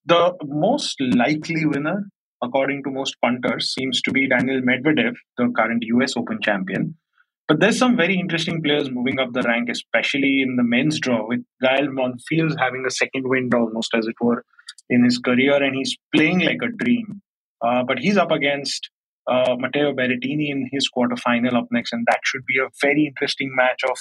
The 0.05 0.35
most 0.45 1.01
likely 1.01 1.65
winner, 1.65 2.11
according 2.43 2.83
to 2.85 2.90
most 2.90 3.16
punters, 3.21 3.73
seems 3.73 4.02
to 4.02 4.12
be 4.12 4.28
Daniil 4.28 4.61
Medvedev, 4.61 5.14
the 5.38 5.52
current 5.57 5.83
US 5.87 6.16
Open 6.16 6.38
champion. 6.43 6.97
But 7.49 7.61
there's 7.61 7.78
some 7.78 7.97
very 7.97 8.19
interesting 8.19 8.61
players 8.61 8.90
moving 8.90 9.21
up 9.21 9.33
the 9.33 9.43
rank, 9.43 9.69
especially 9.71 10.43
in 10.43 10.57
the 10.57 10.64
men's 10.64 10.99
draw, 10.99 11.26
with 11.28 11.45
Gael 11.62 11.87
Monfils 11.87 12.59
having 12.59 12.85
a 12.87 12.90
second 12.90 13.28
wind 13.28 13.55
almost, 13.55 13.95
as 13.95 14.07
it 14.07 14.16
were, 14.21 14.45
in 14.90 15.05
his 15.05 15.19
career, 15.19 15.62
and 15.62 15.76
he's 15.76 15.97
playing 16.14 16.40
like 16.40 16.61
a 16.62 16.85
dream. 16.85 17.23
Uh, 17.64 17.85
but 17.87 18.00
he's 18.00 18.16
up 18.16 18.33
against 18.33 18.90
uh, 19.31 19.55
Matteo 19.59 19.93
Berrettini 19.93 20.50
in 20.50 20.69
his 20.73 20.90
quarterfinal 20.90 21.55
up 21.55 21.69
next, 21.71 21.93
and 21.93 22.05
that 22.09 22.21
should 22.25 22.45
be 22.47 22.59
a 22.59 22.69
very 22.83 23.07
interesting 23.07 23.50
match 23.55 23.81
of 23.88 23.97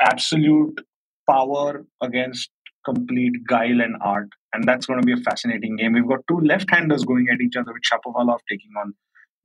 absolute 0.00 0.80
power 1.28 1.84
against 2.02 2.50
complete 2.84 3.32
guile 3.48 3.80
and 3.80 3.96
art. 4.00 4.28
And 4.52 4.64
that's 4.64 4.86
going 4.86 5.00
to 5.00 5.06
be 5.06 5.12
a 5.12 5.22
fascinating 5.24 5.76
game. 5.76 5.92
We've 5.94 6.08
got 6.08 6.20
two 6.28 6.40
left-handers 6.40 7.04
going 7.04 7.28
at 7.32 7.40
each 7.40 7.56
other 7.56 7.72
with 7.72 7.82
Shapovalov 7.82 8.38
taking 8.48 8.70
on 8.78 8.94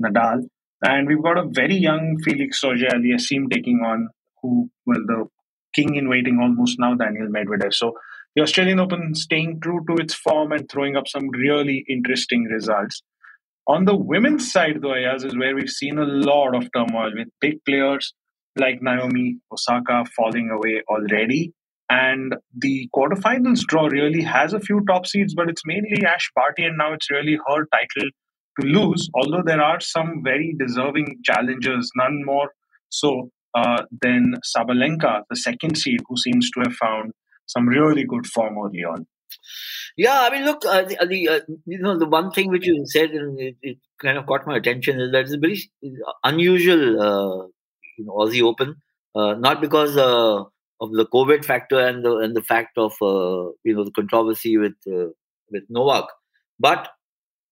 Nadal. 0.03 0.43
And 0.81 1.07
we've 1.07 1.23
got 1.23 1.37
a 1.37 1.47
very 1.47 1.75
young 1.75 2.17
Felix 2.23 2.63
Auger-Aliassime 2.63 3.51
taking 3.51 3.81
on 3.85 4.09
who, 4.41 4.69
well, 4.85 5.01
the 5.05 5.25
king 5.75 5.95
in 5.95 6.09
waiting 6.09 6.39
almost 6.41 6.79
now, 6.79 6.95
Daniil 6.95 7.27
Medvedev. 7.27 7.73
So 7.73 7.93
the 8.35 8.43
Australian 8.43 8.79
Open 8.79 9.15
staying 9.15 9.59
true 9.61 9.83
to 9.89 9.95
its 10.01 10.13
form 10.13 10.51
and 10.51 10.69
throwing 10.69 10.95
up 10.95 11.07
some 11.07 11.29
really 11.29 11.83
interesting 11.89 12.43
results. 12.43 13.01
On 13.67 13.85
the 13.85 13.95
women's 13.95 14.51
side, 14.51 14.79
though, 14.81 14.93
Ayaz, 14.93 15.23
is 15.23 15.37
where 15.37 15.55
we've 15.55 15.69
seen 15.69 15.97
a 15.97 16.05
lot 16.05 16.55
of 16.55 16.69
turmoil 16.73 17.11
with 17.15 17.27
big 17.39 17.63
players 17.65 18.13
like 18.55 18.81
Naomi 18.81 19.37
Osaka 19.51 20.05
falling 20.15 20.49
away 20.49 20.81
already. 20.89 21.53
And 21.89 22.35
the 22.55 22.87
quarterfinals 22.95 23.61
draw 23.61 23.87
really 23.87 24.21
has 24.21 24.53
a 24.53 24.59
few 24.59 24.81
top 24.87 25.07
seeds, 25.07 25.33
but 25.33 25.49
it's 25.49 25.63
mainly 25.65 26.05
Ash 26.05 26.29
Barty, 26.35 26.63
and 26.63 26.77
now 26.77 26.93
it's 26.93 27.09
really 27.09 27.39
her 27.47 27.65
title 27.73 28.09
to 28.59 28.67
lose. 28.67 29.09
Although 29.15 29.41
there 29.43 29.61
are 29.61 29.79
some 29.79 30.21
very 30.23 30.55
deserving 30.59 31.17
challengers, 31.23 31.89
none 31.95 32.23
more 32.25 32.51
so 32.89 33.31
uh, 33.55 33.83
than 34.01 34.35
Sabalenka, 34.55 35.23
the 35.29 35.35
second 35.35 35.77
seed, 35.77 36.01
who 36.07 36.15
seems 36.17 36.51
to 36.51 36.61
have 36.61 36.73
found 36.73 37.11
some 37.47 37.67
really 37.67 38.03
good 38.03 38.27
form 38.27 38.57
early 38.63 38.83
on. 38.83 39.07
Yeah, 39.97 40.21
I 40.21 40.29
mean, 40.31 40.45
look, 40.45 40.65
uh, 40.65 40.83
the, 40.83 40.97
uh, 41.27 41.33
uh, 41.33 41.39
you 41.65 41.79
know 41.79 41.97
the 41.97 42.07
one 42.07 42.31
thing 42.31 42.49
which 42.49 42.65
you 42.65 42.83
said 42.85 43.11
and 43.11 43.39
it, 43.39 43.55
it, 43.61 43.77
kind 44.01 44.17
of 44.17 44.25
caught 44.25 44.47
my 44.47 44.55
attention 44.57 44.99
is 44.99 45.11
that 45.11 45.21
it's 45.21 45.33
a 45.33 45.37
very 45.37 45.69
unusual, 46.23 47.01
uh, 47.01 47.47
you 47.97 48.05
know, 48.05 48.13
Aussie 48.13 48.41
Open. 48.41 48.75
Uh, 49.15 49.33
not 49.33 49.59
because 49.59 49.97
uh, 49.97 50.43
of 50.81 50.91
the 50.93 51.05
COVID 51.07 51.45
factor 51.45 51.79
and 51.79 52.03
the 52.03 52.17
and 52.17 52.35
the 52.35 52.41
fact 52.41 52.77
of 52.77 52.93
uh, 53.01 53.51
you 53.63 53.75
know 53.75 53.83
the 53.83 53.91
controversy 53.91 54.57
with 54.57 54.75
uh, 54.87 55.07
with 55.51 55.63
Novak, 55.69 56.05
but 56.59 56.89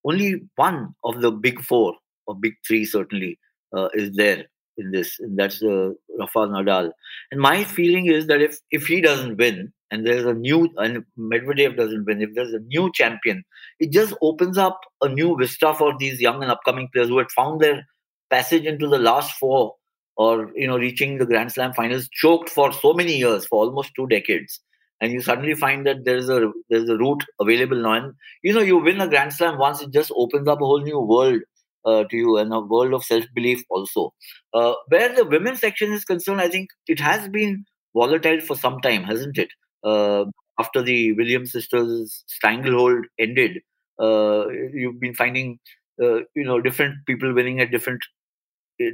only 0.06 0.42
one 0.56 0.96
of 1.04 1.22
the 1.22 1.32
big 1.32 1.62
four 1.62 1.96
or 2.28 2.36
big 2.36 2.54
three 2.66 2.86
certainly 2.86 3.40
uh, 3.76 3.90
is 3.94 4.16
there 4.16 4.46
in 4.78 4.92
this, 4.92 5.20
and 5.20 5.38
that's 5.38 5.62
uh, 5.64 5.92
Rafael 6.20 6.50
Nadal. 6.50 6.92
And 7.32 7.42
my 7.42 7.64
feeling 7.64 8.06
is 8.08 8.28
that 8.28 8.42
if 8.42 8.60
if 8.72 8.88
he 8.88 9.02
doesn't 9.02 9.38
win, 9.38 9.74
and 9.92 10.06
there's 10.06 10.26
a 10.26 10.34
new 10.34 10.70
and 10.78 11.04
Medvedev 11.18 11.78
doesn't 11.78 12.06
win, 12.06 12.22
if 12.22 12.34
there's 12.36 12.54
a 12.54 12.60
new 12.60 12.92
champion, 12.94 13.44
it 13.80 13.92
just 13.92 14.14
opens 14.22 14.58
up 14.58 14.80
a 15.02 15.10
new 15.10 15.36
vista 15.38 15.74
for 15.74 15.94
these 15.98 16.22
young 16.22 16.42
and 16.42 16.52
upcoming 16.52 16.90
players 16.94 17.10
who 17.10 17.18
had 17.18 17.32
found 17.32 17.60
their 17.60 17.86
passage 18.30 18.66
into 18.66 18.88
the 18.88 19.00
last 19.00 19.32
four 19.34 19.74
or 20.18 20.52
you 20.56 20.68
know 20.68 20.78
reaching 20.78 21.18
the 21.18 21.26
Grand 21.26 21.52
Slam 21.52 21.74
finals 21.74 22.10
choked 22.12 22.50
for 22.50 22.72
so 22.74 22.94
many 22.94 23.18
years, 23.18 23.46
for 23.46 23.64
almost 23.66 23.92
two 23.96 24.08
decades. 24.08 24.60
And 25.00 25.12
you 25.12 25.22
suddenly 25.22 25.54
find 25.54 25.86
that 25.86 26.06
there's 26.06 26.30
a 26.30 26.52
there's 26.70 26.90
a 26.90 26.98
route 26.98 27.24
available 27.40 27.78
now. 27.78 27.94
And 27.94 28.14
you 28.44 28.54
know, 28.54 28.62
you 28.62 28.78
win 28.78 29.02
a 29.02 29.08
Grand 29.08 29.34
Slam 29.34 29.58
once, 29.60 29.82
it 29.82 29.92
just 29.92 30.12
opens 30.16 30.48
up 30.48 30.62
a 30.62 30.66
whole 30.66 30.82
new 30.82 31.00
world 31.00 31.42
uh, 31.86 32.04
to 32.10 32.18
you 32.18 32.38
and 32.38 32.54
a 32.54 32.60
world 32.60 32.94
of 32.94 33.04
self 33.04 33.26
belief 33.36 33.64
also. 33.70 34.14
Uh, 34.54 34.74
where 34.90 35.14
the 35.16 35.26
women's 35.26 35.60
section 35.62 35.94
is 35.94 36.04
concerned, 36.06 36.42
I 36.42 36.50
think 36.50 36.70
it 36.88 37.00
has 37.00 37.30
been 37.30 37.66
volatile 37.96 38.42
for 38.42 38.56
some 38.56 38.80
time, 38.82 39.04
hasn't 39.04 39.38
it? 39.38 39.50
uh, 39.84 40.26
after 40.60 40.82
the 40.82 41.14
Williams 41.14 41.52
sisters 41.52 42.24
stranglehold 42.28 43.06
ended, 43.20 43.60
uh, 44.00 44.48
you've 44.74 45.00
been 45.00 45.14
finding 45.14 45.60
uh, 46.02 46.20
you 46.36 46.44
know 46.44 46.62
different 46.62 46.96
people 47.06 47.34
winning 47.34 47.60
at 47.60 47.72
different 47.72 48.02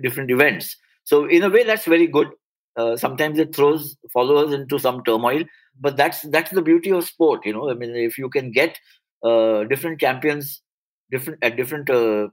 different 0.02 0.32
events. 0.32 0.76
So 1.04 1.26
in 1.26 1.44
a 1.44 1.50
way, 1.50 1.64
that's 1.64 1.86
very 1.86 2.08
good. 2.08 2.30
Uh, 2.76 2.98
sometimes 2.98 3.38
it 3.40 3.56
throws 3.56 3.96
followers 4.12 4.54
into 4.54 4.80
some 4.80 5.04
turmoil, 5.04 5.44
but 5.80 5.96
that's 5.96 6.22
that's 6.24 6.52
the 6.52 6.62
beauty 6.62 6.92
of 6.92 7.06
sport. 7.06 7.46
You 7.46 7.54
know, 7.54 7.70
I 7.70 7.76
mean, 7.76 7.96
if 7.96 8.18
you 8.18 8.30
can 8.30 8.52
get 8.52 8.80
uh, 9.24 9.64
different 9.66 10.00
champions 10.00 10.62
different 11.12 11.38
at 11.44 11.56
different 11.56 11.88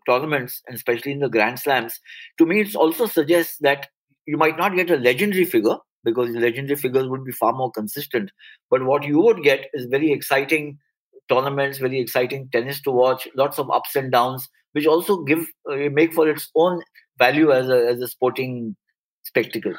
tournaments, 0.09 0.63
and 0.67 0.75
especially 0.75 1.13
in 1.13 1.19
the 1.19 1.29
Grand 1.29 1.59
Slams, 1.59 2.01
to 2.39 2.47
me, 2.47 2.61
it 2.61 2.75
also 2.75 3.07
suggests 3.07 3.59
that 3.61 3.89
you 4.27 4.39
might 4.39 4.57
not 4.57 4.75
get 4.75 4.91
a 4.91 4.97
legendary 4.97 5.45
figure, 5.45 5.77
because 6.05 6.31
legendary 6.31 6.77
figures 6.77 7.07
would 7.09 7.25
be 7.25 7.33
far 7.33 7.53
more 7.53 7.71
consistent. 7.71 8.31
But 8.71 8.85
what 8.85 9.05
you 9.05 9.21
would 9.21 9.43
get 9.43 9.67
is 9.75 9.87
very 9.87 10.13
exciting 10.13 10.79
tournaments, 11.29 11.79
very 11.79 12.01
exciting 12.01 12.49
tennis 12.51 12.81
to 12.83 12.91
watch, 12.91 13.29
lots 13.37 13.59
of 13.59 13.71
ups 13.71 13.95
and 13.97 14.11
downs, 14.11 14.49
which 14.73 14.87
also 14.87 15.23
give 15.23 15.47
uh, 15.71 15.91
make 15.93 16.15
for 16.15 16.29
its 16.29 16.49
own 16.55 16.81
value 17.21 17.53
as 17.53 17.69
a 17.69 17.79
as 17.93 18.01
a 18.01 18.09
sporting 18.09 18.77
spectacle. 19.23 19.75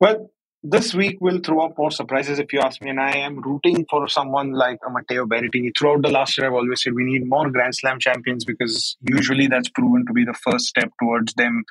Well, 0.00 0.30
this 0.62 0.94
week 0.94 1.18
will 1.20 1.38
throw 1.38 1.64
up 1.64 1.78
more 1.78 1.90
surprises 1.90 2.38
if 2.38 2.52
you 2.52 2.60
ask 2.60 2.82
me, 2.82 2.90
and 2.90 3.00
I 3.00 3.18
am 3.18 3.40
rooting 3.40 3.86
for 3.88 4.08
someone 4.08 4.52
like 4.52 4.78
Matteo 4.90 5.26
Berrettini. 5.26 5.70
Throughout 5.78 6.02
the 6.02 6.10
last 6.10 6.36
year, 6.36 6.48
I've 6.48 6.54
always 6.54 6.82
said 6.82 6.94
we 6.94 7.04
need 7.04 7.28
more 7.34 7.48
Grand 7.50 7.76
Slam 7.76 8.00
champions 8.00 8.44
because 8.44 8.96
usually 9.00 9.46
that's 9.46 9.68
proven 9.68 10.04
to 10.06 10.12
be 10.12 10.24
the 10.24 10.34
first 10.34 10.66
step 10.66 10.90
towards 11.00 11.34
them 11.34 11.62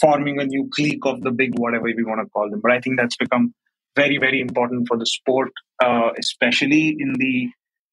forming 0.00 0.40
a 0.40 0.44
new 0.44 0.68
clique 0.74 1.04
of 1.04 1.20
the 1.20 1.30
big 1.30 1.58
whatever 1.58 1.84
we 1.84 2.04
want 2.04 2.20
to 2.22 2.30
call 2.30 2.48
them. 2.48 2.60
But 2.62 2.72
I 2.72 2.80
think 2.80 2.98
that's 2.98 3.16
become 3.16 3.52
very, 3.96 4.18
very 4.18 4.40
important 4.40 4.88
for 4.88 4.96
the 4.96 5.06
sport, 5.06 5.52
uh, 5.84 6.10
especially 6.18 6.96
in 6.98 7.14
the 7.18 7.48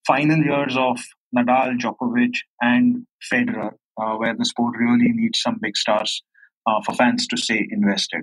final 0.06 0.38
years 0.38 0.78
of 0.78 1.00
Nadal, 1.36 1.78
Djokovic, 1.78 2.36
and 2.62 3.06
Federer, 3.32 3.72
uh, 4.02 4.14
where 4.16 4.36
the 4.36 4.46
sport 4.46 4.76
really 4.80 5.12
needs 5.12 5.42
some 5.42 5.58
big 5.62 5.76
stars 5.76 6.24
uh, 6.68 6.82
for 6.86 6.94
fans 6.94 7.26
to 7.28 7.38
stay 7.38 7.66
invested. 7.72 8.22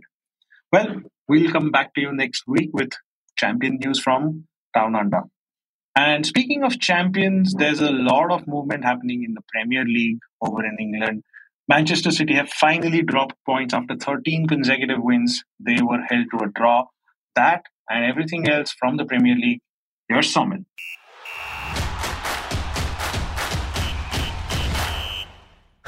Well, 0.70 1.00
we'll 1.28 1.50
come 1.50 1.70
back 1.70 1.94
to 1.94 2.00
you 2.00 2.12
next 2.12 2.44
week 2.46 2.70
with 2.72 2.90
champion 3.36 3.78
news 3.82 3.98
from 3.98 4.44
Down 4.74 4.94
Under. 4.94 5.22
And 5.96 6.26
speaking 6.26 6.64
of 6.64 6.80
champions, 6.80 7.54
there's 7.54 7.80
a 7.80 7.90
lot 7.90 8.32
of 8.32 8.46
movement 8.48 8.84
happening 8.84 9.22
in 9.22 9.34
the 9.34 9.42
Premier 9.48 9.84
League 9.84 10.18
over 10.40 10.64
in 10.64 10.76
England. 10.80 11.22
Manchester 11.68 12.10
City 12.10 12.34
have 12.34 12.50
finally 12.50 13.02
dropped 13.02 13.36
points 13.46 13.72
after 13.72 13.96
13 13.96 14.48
consecutive 14.48 14.98
wins. 15.00 15.44
They 15.60 15.80
were 15.80 16.02
held 16.08 16.26
to 16.32 16.44
a 16.44 16.48
draw. 16.48 16.84
That 17.36 17.62
and 17.88 18.04
everything 18.04 18.48
else 18.48 18.72
from 18.72 18.96
the 18.96 19.04
Premier 19.04 19.36
League. 19.36 19.60
Here's 20.08 20.34
Somil. 20.34 20.64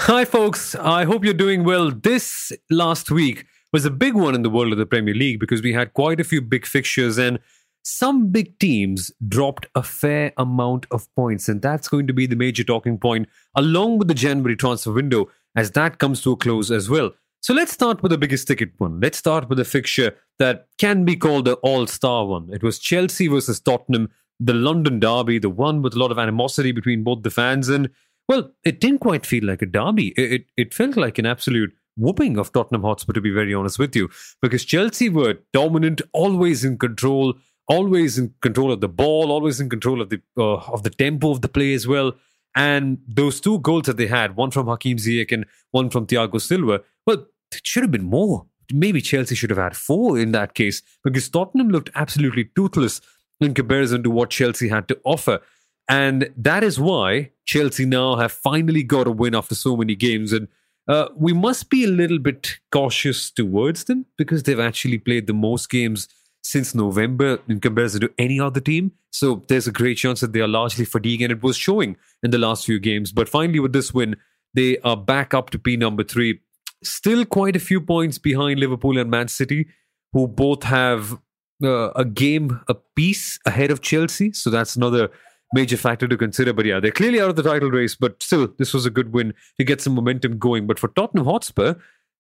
Hi, 0.07 0.25
folks. 0.25 0.77
I 0.77 1.03
hope 1.03 1.25
you're 1.25 1.35
doing 1.35 1.64
well. 1.64 1.90
This 1.90 2.53
last 2.71 3.11
week 3.11 3.45
was 3.73 3.85
a 3.85 3.90
big 3.90 4.14
one 4.14 4.37
in 4.37 4.42
the 4.42 4.49
world 4.49 4.71
of 4.71 4.79
the 4.79 4.87
Premier 4.87 5.14
League 5.14 5.40
because 5.40 5.62
we 5.62 5.73
had 5.73 5.95
quite 5.95 6.21
a 6.21 6.25
few 6.25 6.40
big 6.40 6.64
fixtures 6.64 7.19
and 7.19 7.40
some 7.83 8.29
big 8.29 8.57
teams 8.61 9.11
dropped 9.27 9.66
a 9.75 9.83
fair 9.83 10.33
amount 10.37 10.87
of 10.92 11.12
points, 11.16 11.49
and 11.49 11.61
that's 11.61 11.88
going 11.88 12.07
to 12.07 12.12
be 12.12 12.27
the 12.27 12.37
major 12.37 12.62
talking 12.62 12.99
point 12.99 13.29
along 13.57 13.99
with 13.99 14.07
the 14.07 14.14
January 14.14 14.55
transfer 14.55 14.92
window 14.92 15.29
as 15.57 15.73
that 15.73 15.99
comes 15.99 16.23
to 16.23 16.31
a 16.31 16.37
close 16.37 16.71
as 16.71 16.88
well. 16.88 17.11
So 17.40 17.53
let's 17.53 17.73
start 17.73 18.01
with 18.01 18.12
the 18.12 18.19
biggest 18.19 18.47
ticket 18.47 18.75
one. 18.79 19.01
Let's 19.01 19.19
start 19.19 19.49
with 19.49 19.59
a 19.59 19.64
fixture 19.64 20.14
that 20.38 20.69
can 20.79 21.05
be 21.05 21.16
called 21.16 21.47
the 21.47 21.55
all 21.64 21.88
star 21.88 22.27
one. 22.27 22.49
It 22.53 22.62
was 22.62 22.79
Chelsea 22.79 23.27
versus 23.27 23.59
Tottenham, 23.59 24.11
the 24.38 24.55
London 24.55 25.01
derby, 25.01 25.40
the 25.40 25.51
one 25.51 25.83
with 25.83 25.97
a 25.97 25.99
lot 25.99 26.12
of 26.12 26.19
animosity 26.21 26.71
between 26.71 27.03
both 27.03 27.25
the 27.25 27.31
fans. 27.31 27.69
And, 27.69 27.90
well, 28.29 28.53
it 28.65 28.81
didn't 28.81 28.99
quite 28.99 29.25
feel 29.27 29.45
like 29.45 29.62
a 29.62 29.67
derby. 29.67 30.09
It, 30.17 30.33
it, 30.33 30.47
it 30.57 30.75
felt 30.75 30.97
like 30.97 31.19
an 31.19 31.27
absolute 31.27 31.73
whooping 31.97 32.39
of 32.39 32.53
Tottenham 32.53 32.83
Hotspur, 32.83 33.12
to 33.12 33.21
be 33.21 33.31
very 33.31 33.55
honest 33.55 33.79
with 33.79 33.97
you, 33.97 34.11
because 34.43 34.65
Chelsea 34.65 35.09
were 35.09 35.39
dominant, 35.53 36.03
always 36.12 36.65
in 36.65 36.79
control, 36.79 37.35
always 37.69 38.19
in 38.19 38.35
control 38.43 38.73
of 38.73 38.81
the 38.81 38.89
ball, 38.89 39.33
always 39.33 39.61
in 39.61 39.69
control 39.69 40.01
of 40.01 40.11
the 40.11 40.21
uh, 40.37 40.57
of 40.57 40.83
the 40.83 40.91
tempo 40.91 41.31
of 41.31 41.41
the 41.41 41.49
play 41.49 41.75
as 41.75 41.87
well. 41.87 42.12
And 42.55 42.99
those 43.07 43.41
two 43.41 43.59
goals 43.59 43.83
that 43.83 43.99
they 43.99 44.07
had, 44.07 44.35
one 44.35 44.51
from 44.51 44.67
Hakim 44.67 44.97
Ziyech 44.97 45.31
and 45.31 45.45
one 45.73 45.91
from 45.91 46.07
Thiago 46.07 46.41
Silva, 46.41 46.83
well, 47.07 47.27
it 47.53 47.67
should 47.67 47.83
have 47.83 47.91
been 47.91 48.05
more. 48.05 48.47
Maybe 48.73 49.01
Chelsea 49.01 49.35
should 49.35 49.51
have 49.51 49.59
had 49.59 49.77
four 49.77 50.19
in 50.19 50.33
that 50.33 50.55
case 50.55 50.83
because 51.05 51.29
Tottenham 51.29 51.69
looked 51.69 51.91
absolutely 51.95 52.51
toothless 52.57 53.01
in 53.41 53.55
comparison 53.55 54.03
to 54.03 54.11
what 54.11 54.31
Chelsea 54.31 54.69
had 54.69 54.89
to 54.89 54.99
offer. 55.05 55.41
And 55.88 56.31
that 56.37 56.64
is 56.64 56.81
why 56.81 57.31
Chelsea 57.44 57.87
now 57.87 58.16
have 58.16 58.33
finally 58.33 58.83
got 58.83 59.07
a 59.07 59.12
win 59.12 59.35
after 59.35 59.55
so 59.55 59.77
many 59.77 59.94
games. 59.94 60.33
And 60.33 60.49
uh, 60.88 61.09
we 61.16 61.33
must 61.33 61.70
be 61.70 61.85
a 61.85 61.88
little 61.88 62.18
bit 62.18 62.59
cautious 62.72 63.31
towards 63.31 63.85
them 63.85 64.07
because 64.18 64.42
they've 64.42 64.59
actually 64.59 64.99
played 64.99 65.27
the 65.27 65.33
most 65.33 65.70
games 65.70 66.09
since 66.42 66.75
November 66.75 67.40
in 67.49 67.61
comparison 67.61 68.01
to 68.01 68.12
any 68.18 68.38
other 68.38 68.61
team. 68.61 68.92
So 69.11 69.42
there's 69.49 69.66
a 69.66 69.72
great 69.72 69.96
chance 69.96 70.20
that 70.20 70.33
they 70.33 70.40
are 70.40 70.49
largely 70.49 70.85
fatigued, 70.85 71.22
and 71.22 71.33
it 71.33 71.42
was 71.42 71.57
showing 71.57 71.96
in 72.22 72.31
the 72.31 72.38
last 72.38 72.66
few 72.66 72.79
games. 72.79 73.12
But 73.12 73.29
finally, 73.29 73.59
with 73.59 73.72
this 73.72 73.92
win, 73.92 74.16
they 74.55 74.79
are 74.79 74.96
back 74.96 75.35
up 75.35 75.51
to 75.51 75.59
P 75.59 75.77
number 75.77 76.05
three. 76.05 76.40
Still 76.85 77.25
quite 77.25 77.57
a 77.57 77.61
few 77.61 77.81
points 77.81 78.18
behind 78.18 78.61
Liverpool 78.61 78.99
and 78.99 79.11
Man 79.11 79.29
City, 79.29 79.66
who 80.12 80.29
both 80.29 80.62
have 80.64 81.18
uh, 81.64 81.90
a 81.92 82.05
game 82.05 82.61
apiece 82.68 83.40
ahead 83.44 83.70
of 83.70 83.81
Chelsea. 83.81 84.33
So 84.33 84.51
that's 84.51 84.77
another 84.77 85.11
major 85.53 85.77
factor 85.77 86.09
to 86.09 86.17
consider. 86.17 86.53
But 86.53 86.67
yeah, 86.67 86.81
they're 86.81 86.91
clearly 86.91 87.21
out 87.21 87.31
of 87.31 87.37
the 87.37 87.43
title 87.43 87.71
race, 87.71 87.95
but 87.95 88.23
still, 88.23 88.49
this 88.59 88.75
was 88.75 88.87
a 88.87 88.91
good 88.91 89.13
win 89.13 89.35
to 89.59 89.65
get 89.65 89.81
some 89.81 89.95
momentum 89.95 90.39
going. 90.39 90.67
But 90.67 90.79
for 90.79 90.89
Tottenham 90.89 91.27
Hotspur, 91.27 91.75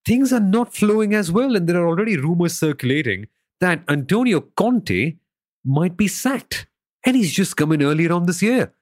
things 0.04 0.32
are 0.32 0.40
not 0.40 0.74
flowing 0.74 1.14
as 1.14 1.32
well, 1.32 1.56
and 1.56 1.68
there 1.68 1.80
are 1.80 1.88
already 1.88 2.16
rumors 2.16 2.58
circulating 2.58 3.26
that 3.60 3.82
Antonio 3.88 4.40
Conte 4.40 5.16
might 5.64 5.96
be 5.96 6.08
sacked. 6.08 6.66
And 7.04 7.16
he's 7.16 7.32
just 7.32 7.56
come 7.56 7.72
in 7.72 7.82
earlier 7.82 8.12
on 8.12 8.26
this 8.26 8.42
year. 8.42 8.72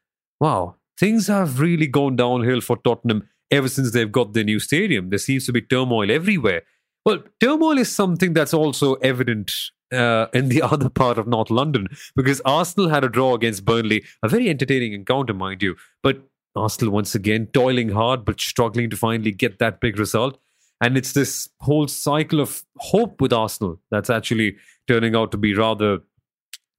Wow, 0.40 0.76
things 0.98 1.26
have 1.26 1.60
really 1.60 1.86
gone 1.86 2.16
downhill 2.16 2.60
for 2.60 2.76
Tottenham 2.78 3.28
ever 3.50 3.68
since 3.68 3.92
they've 3.92 4.10
got 4.10 4.32
their 4.32 4.44
new 4.44 4.58
stadium. 4.58 5.10
There 5.10 5.18
seems 5.18 5.46
to 5.46 5.52
be 5.52 5.60
turmoil 5.60 6.10
everywhere. 6.10 6.62
Well, 7.04 7.22
turmoil 7.38 7.78
is 7.78 7.92
something 7.92 8.32
that's 8.32 8.54
also 8.54 8.94
evident 8.94 9.52
uh, 9.94 10.28
in 10.32 10.48
the 10.48 10.62
other 10.72 10.88
part 10.88 11.18
of 11.18 11.26
North 11.26 11.50
London 11.50 11.88
because 12.16 12.40
Arsenal 12.44 12.88
had 12.88 13.04
a 13.04 13.08
draw 13.08 13.34
against 13.34 13.64
Burnley, 13.64 14.04
a 14.22 14.28
very 14.28 14.48
entertaining 14.48 14.92
encounter, 14.92 15.34
mind 15.34 15.62
you. 15.62 15.76
But 16.02 16.22
Arsenal 16.56 16.94
once 16.94 17.14
again 17.14 17.48
toiling 17.52 17.90
hard 17.90 18.24
but 18.24 18.40
struggling 18.40 18.90
to 18.90 18.96
finally 18.96 19.32
get 19.32 19.58
that 19.58 19.80
big 19.80 19.98
result. 19.98 20.38
And 20.80 20.96
it's 20.96 21.12
this 21.12 21.48
whole 21.60 21.88
cycle 21.88 22.40
of 22.40 22.62
hope 22.78 23.20
with 23.20 23.32
Arsenal 23.32 23.80
that's 23.90 24.10
actually 24.10 24.56
turning 24.86 25.14
out 25.16 25.30
to 25.32 25.38
be 25.38 25.54
rather 25.54 26.00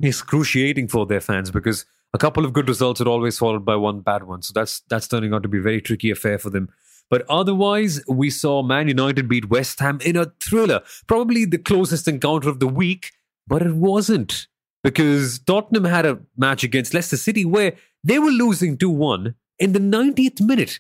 excruciating 0.02 0.88
for 0.88 1.06
their 1.06 1.22
fans 1.22 1.50
because 1.50 1.86
a 2.14 2.18
couple 2.18 2.46
of 2.46 2.54
good 2.54 2.68
results 2.68 3.02
are 3.02 3.08
always 3.08 3.38
followed 3.38 3.66
by 3.66 3.76
one 3.76 4.02
bad 4.02 4.24
one. 4.24 4.42
So 4.42 4.52
that's 4.54 4.82
that's 4.90 5.08
turning 5.08 5.34
out 5.34 5.44
to 5.44 5.50
be 5.50 5.58
a 5.58 5.62
very 5.62 5.82
tricky 5.82 6.12
affair 6.12 6.38
for 6.38 6.50
them. 6.50 6.70
But 7.10 7.26
otherwise, 7.30 8.02
we 8.08 8.30
saw 8.30 8.64
Man 8.64 8.88
United 8.88 9.28
beat 9.28 9.50
West 9.50 9.80
Ham 9.80 10.00
in 10.04 10.16
a 10.16 10.32
thriller, 10.44 10.82
probably 11.08 11.46
the 11.46 11.58
closest 11.58 12.08
encounter 12.08 12.50
of 12.50 12.60
the 12.60 12.68
week, 12.68 13.12
but 13.48 13.62
it 13.62 13.76
wasn't 13.76 14.48
because 14.84 15.40
Tottenham 15.40 15.86
had 15.86 16.06
a 16.06 16.20
match 16.38 16.64
against 16.64 16.94
Leicester 16.94 17.18
City 17.18 17.46
where 17.46 17.74
they 18.04 18.20
were 18.20 18.32
losing 18.32 18.78
2 18.78 18.90
1 18.90 19.36
in 19.60 19.74
the 19.74 19.80
90th 19.80 20.42
minute. 20.42 20.80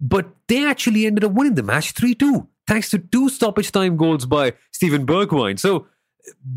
But 0.00 0.30
they 0.48 0.66
actually 0.66 1.06
ended 1.06 1.24
up 1.24 1.32
winning 1.32 1.54
the 1.54 1.62
match 1.62 1.92
3 1.92 2.14
2, 2.14 2.46
thanks 2.66 2.90
to 2.90 2.98
two 2.98 3.28
stoppage 3.28 3.72
time 3.72 3.96
goals 3.96 4.26
by 4.26 4.54
Steven 4.72 5.06
Bergwijn. 5.06 5.58
So 5.58 5.86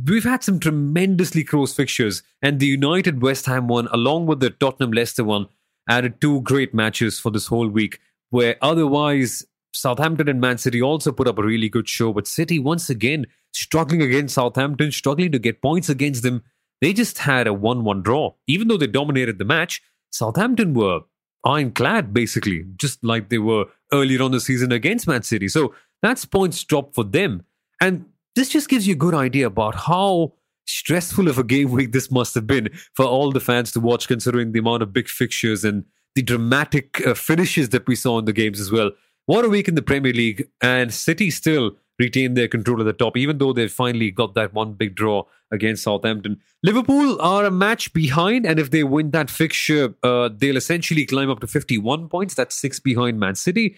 we've 0.07 0.23
had 0.23 0.43
some 0.43 0.59
tremendously 0.59 1.43
close 1.43 1.73
fixtures, 1.73 2.23
and 2.41 2.59
the 2.59 2.67
United 2.67 3.21
West 3.21 3.45
Ham 3.45 3.67
one, 3.67 3.87
along 3.91 4.25
with 4.27 4.39
the 4.39 4.49
Tottenham 4.49 4.91
Leicester 4.91 5.23
one, 5.23 5.47
added 5.89 6.21
two 6.21 6.41
great 6.41 6.73
matches 6.73 7.19
for 7.19 7.31
this 7.31 7.47
whole 7.47 7.67
week 7.67 7.99
where 8.33 8.55
otherwise 8.63 9.45
Southampton 9.73 10.27
and 10.27 10.41
Man 10.41 10.57
City 10.57 10.81
also 10.81 11.11
put 11.11 11.27
up 11.27 11.37
a 11.37 11.43
really 11.43 11.69
good 11.69 11.87
show, 11.87 12.11
but 12.11 12.25
City 12.25 12.57
once 12.57 12.89
again 12.89 13.27
struggling 13.51 14.01
against 14.01 14.33
Southampton, 14.33 14.91
struggling 14.91 15.31
to 15.33 15.37
get 15.37 15.61
points 15.61 15.87
against 15.87 16.23
them. 16.23 16.41
They 16.81 16.93
just 16.93 17.19
had 17.19 17.45
a 17.45 17.53
1 17.53 17.83
1 17.83 18.01
draw. 18.01 18.33
Even 18.47 18.69
though 18.69 18.77
they 18.77 18.87
dominated 18.87 19.37
the 19.37 19.45
match, 19.45 19.83
Southampton 20.09 20.73
were 20.73 21.01
ironclad, 21.45 22.11
basically, 22.11 22.65
just 22.75 23.03
like 23.03 23.29
they 23.29 23.37
were 23.37 23.65
earlier 23.91 24.23
on 24.23 24.31
the 24.31 24.39
season 24.39 24.71
against 24.71 25.07
Man 25.07 25.21
City. 25.21 25.47
So 25.47 25.75
that's 26.01 26.25
points 26.25 26.63
dropped 26.63 26.95
for 26.95 27.03
them. 27.03 27.43
And 27.79 28.05
this 28.35 28.49
just 28.49 28.67
gives 28.67 28.87
you 28.87 28.93
a 28.93 28.97
good 28.97 29.13
idea 29.13 29.45
about 29.45 29.75
how 29.75 30.33
stressful 30.65 31.27
of 31.27 31.37
a 31.37 31.43
game 31.43 31.69
week 31.77 31.91
this 31.91 32.09
must 32.09 32.33
have 32.33 32.47
been 32.47 32.69
for 32.95 33.05
all 33.05 33.31
the 33.31 33.39
fans 33.39 33.71
to 33.73 33.79
watch, 33.79 34.07
considering 34.07 34.53
the 34.53 34.59
amount 34.59 34.81
of 34.81 34.91
big 34.91 35.07
fixtures 35.07 35.63
and 35.63 35.85
the 36.15 36.21
dramatic 36.21 37.05
uh, 37.05 37.13
finishes 37.13 37.69
that 37.69 37.87
we 37.87 37.95
saw 37.95 38.19
in 38.19 38.25
the 38.25 38.33
games 38.33 38.59
as 38.59 38.71
well. 38.71 38.91
What 39.25 39.45
a 39.45 39.49
week 39.49 39.67
in 39.67 39.75
the 39.75 39.81
Premier 39.81 40.13
League, 40.13 40.49
and 40.61 40.93
City 40.93 41.31
still 41.31 41.77
retain 41.99 42.33
their 42.33 42.47
control 42.47 42.79
at 42.81 42.85
the 42.85 42.93
top, 42.93 43.15
even 43.15 43.37
though 43.37 43.53
they 43.53 43.67
finally 43.67 44.11
got 44.11 44.33
that 44.33 44.53
one 44.53 44.73
big 44.73 44.95
draw 44.95 45.23
against 45.51 45.83
Southampton. 45.83 46.41
Liverpool 46.63 47.21
are 47.21 47.45
a 47.45 47.51
match 47.51 47.93
behind, 47.93 48.45
and 48.45 48.59
if 48.59 48.71
they 48.71 48.83
win 48.83 49.11
that 49.11 49.29
fixture, 49.29 49.93
uh, 50.03 50.29
they'll 50.35 50.57
essentially 50.57 51.05
climb 51.05 51.29
up 51.29 51.39
to 51.39 51.47
51 51.47 52.09
points. 52.09 52.33
That's 52.33 52.55
six 52.55 52.79
behind 52.79 53.19
Man 53.19 53.35
City. 53.35 53.75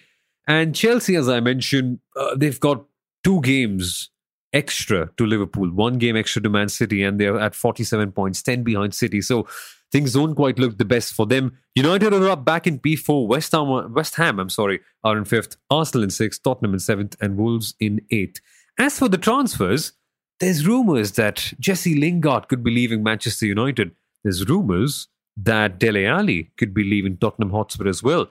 And 0.48 0.76
Chelsea, 0.76 1.15
as 1.15 1.28
I 1.28 1.39
mentioned, 1.39 2.00
uh, 2.15 2.36
they've 2.36 2.60
got 2.60 2.86
two 3.24 3.41
games 3.41 4.10
extra 4.54 5.10
to 5.17 5.26
Liverpool, 5.26 5.69
one 5.69 5.98
game 5.98 6.15
extra 6.15 6.41
to 6.41 6.50
Man 6.50 6.69
City, 6.69 7.04
and 7.04 7.19
they're 7.19 7.39
at 7.39 7.54
47 7.54 8.12
points, 8.13 8.41
10 8.41 8.63
behind 8.63 8.95
City. 8.95 9.21
So 9.21 9.48
things 9.95 10.12
don't 10.12 10.36
quite 10.36 10.60
look 10.60 10.77
the 10.77 10.84
best 10.84 11.13
for 11.13 11.25
them. 11.25 11.58
United 11.73 12.12
are 12.12 12.29
up 12.29 12.43
back 12.43 12.67
in 12.67 12.79
P4. 12.79 13.25
West 13.29 13.53
Ham, 13.53 13.93
West 13.93 14.15
Ham, 14.15 14.41
I'm 14.41 14.49
sorry, 14.49 14.81
are 15.05 15.17
in 15.17 15.23
fifth. 15.23 15.55
Arsenal 15.69 16.03
in 16.03 16.10
sixth. 16.10 16.43
Tottenham 16.43 16.73
in 16.73 16.81
seventh, 16.81 17.15
and 17.21 17.38
Wolves 17.38 17.75
in 17.79 18.01
eighth. 18.12 18.41
As 18.77 18.99
for 18.99 19.08
the 19.08 19.17
transfers, 19.17 19.93
there's 20.41 20.67
rumours 20.67 21.13
that 21.13 21.53
Jesse 21.62 21.95
Lingard 21.95 22.49
could 22.49 22.62
be 22.62 22.71
leaving 22.71 23.03
Manchester 23.03 23.45
United. 23.45 23.95
There's 24.21 24.49
rumours 24.49 25.08
that 25.38 25.79
Dele 25.79 26.05
Alli 26.05 26.51
could 26.58 26.73
be 26.73 26.84
leaving 26.84 27.15
Tottenham 27.15 27.51
Hotspur 27.51 27.88
as 27.88 28.03
well. 28.03 28.27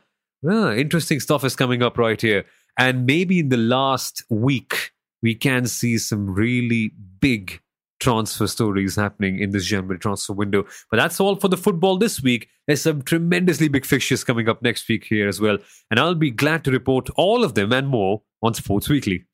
Ah, 0.46 0.72
interesting 0.72 1.18
stuff 1.18 1.44
is 1.44 1.57
coming 1.57 1.83
up 1.83 1.96
right 1.96 2.20
here. 2.20 2.44
And 2.79 3.07
maybe 3.07 3.38
in 3.38 3.48
the 3.48 3.57
last 3.57 4.22
week, 4.29 4.92
we 5.22 5.35
can 5.35 5.64
see 5.64 5.96
some 5.96 6.35
really 6.35 6.92
big 7.20 7.62
transfer 8.05 8.47
stories 8.47 8.97
happening 8.97 9.38
in 9.38 9.51
this 9.51 9.64
January 9.64 9.99
transfer 9.99 10.35
window. 10.35 10.64
But 10.90 10.99
that's 10.99 11.19
all 11.19 11.37
for 11.37 11.49
the 11.49 11.57
football 11.57 11.97
this 11.97 12.23
week. 12.23 12.49
There's 12.67 12.83
some 12.83 13.01
tremendously 13.03 13.69
big 13.69 13.87
fixtures 13.87 14.23
coming 14.23 14.49
up 14.49 14.62
next 14.62 14.87
week 14.88 15.05
here 15.05 15.27
as 15.27 15.40
well. 15.40 15.57
And 15.90 15.99
I'll 15.99 16.14
be 16.14 16.31
glad 16.31 16.64
to 16.64 16.71
report 16.71 17.09
all 17.17 17.43
of 17.43 17.55
them 17.55 17.73
and 17.73 17.88
more 17.88 18.23
on 18.43 18.53
Sports 18.53 18.90
Weekly. 18.90 19.25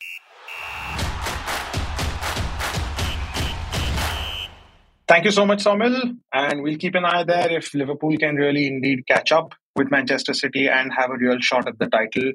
Thank 5.09 5.25
you 5.25 5.33
so 5.33 5.45
much, 5.45 5.65
Somil. 5.65 6.17
And 6.33 6.63
we'll 6.63 6.79
keep 6.79 6.95
an 6.95 7.05
eye 7.05 7.25
there 7.25 7.51
if 7.51 7.75
Liverpool 7.75 8.17
can 8.17 8.37
really 8.37 8.69
indeed 8.69 9.09
catch 9.09 9.33
up 9.33 9.55
with 9.75 9.91
Manchester 9.91 10.33
City 10.33 10.69
and 10.69 10.93
have 10.97 11.11
a 11.11 11.17
real 11.17 11.41
shot 11.41 11.67
at 11.67 11.81
the 11.81 11.89
title. 11.89 12.33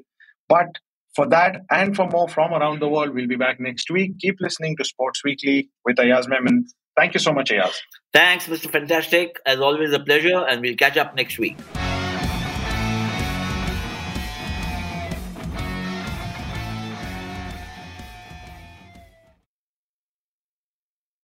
But 0.50 0.76
for 1.16 1.26
that 1.28 1.62
and 1.70 1.96
for 1.96 2.06
more 2.08 2.28
from 2.28 2.52
around 2.52 2.80
the 2.80 2.88
world, 2.88 3.14
we'll 3.14 3.26
be 3.26 3.36
back 3.36 3.58
next 3.58 3.90
week. 3.90 4.18
Keep 4.20 4.36
listening 4.40 4.76
to 4.76 4.84
Sports 4.84 5.24
Weekly 5.24 5.70
with 5.84 5.98
Ayaz 5.98 6.28
Memon. 6.28 6.66
Thank 6.96 7.14
you 7.14 7.20
so 7.20 7.32
much, 7.32 7.50
Ayaz. 7.50 7.80
Thanks, 8.12 8.46
Mr. 8.46 8.70
Fantastic. 8.70 9.40
As 9.44 9.60
always, 9.60 9.92
a 9.92 10.00
pleasure, 10.00 10.44
and 10.46 10.60
we'll 10.60 10.76
catch 10.76 10.96
up 10.96 11.16
next 11.16 11.38
week. 11.38 11.56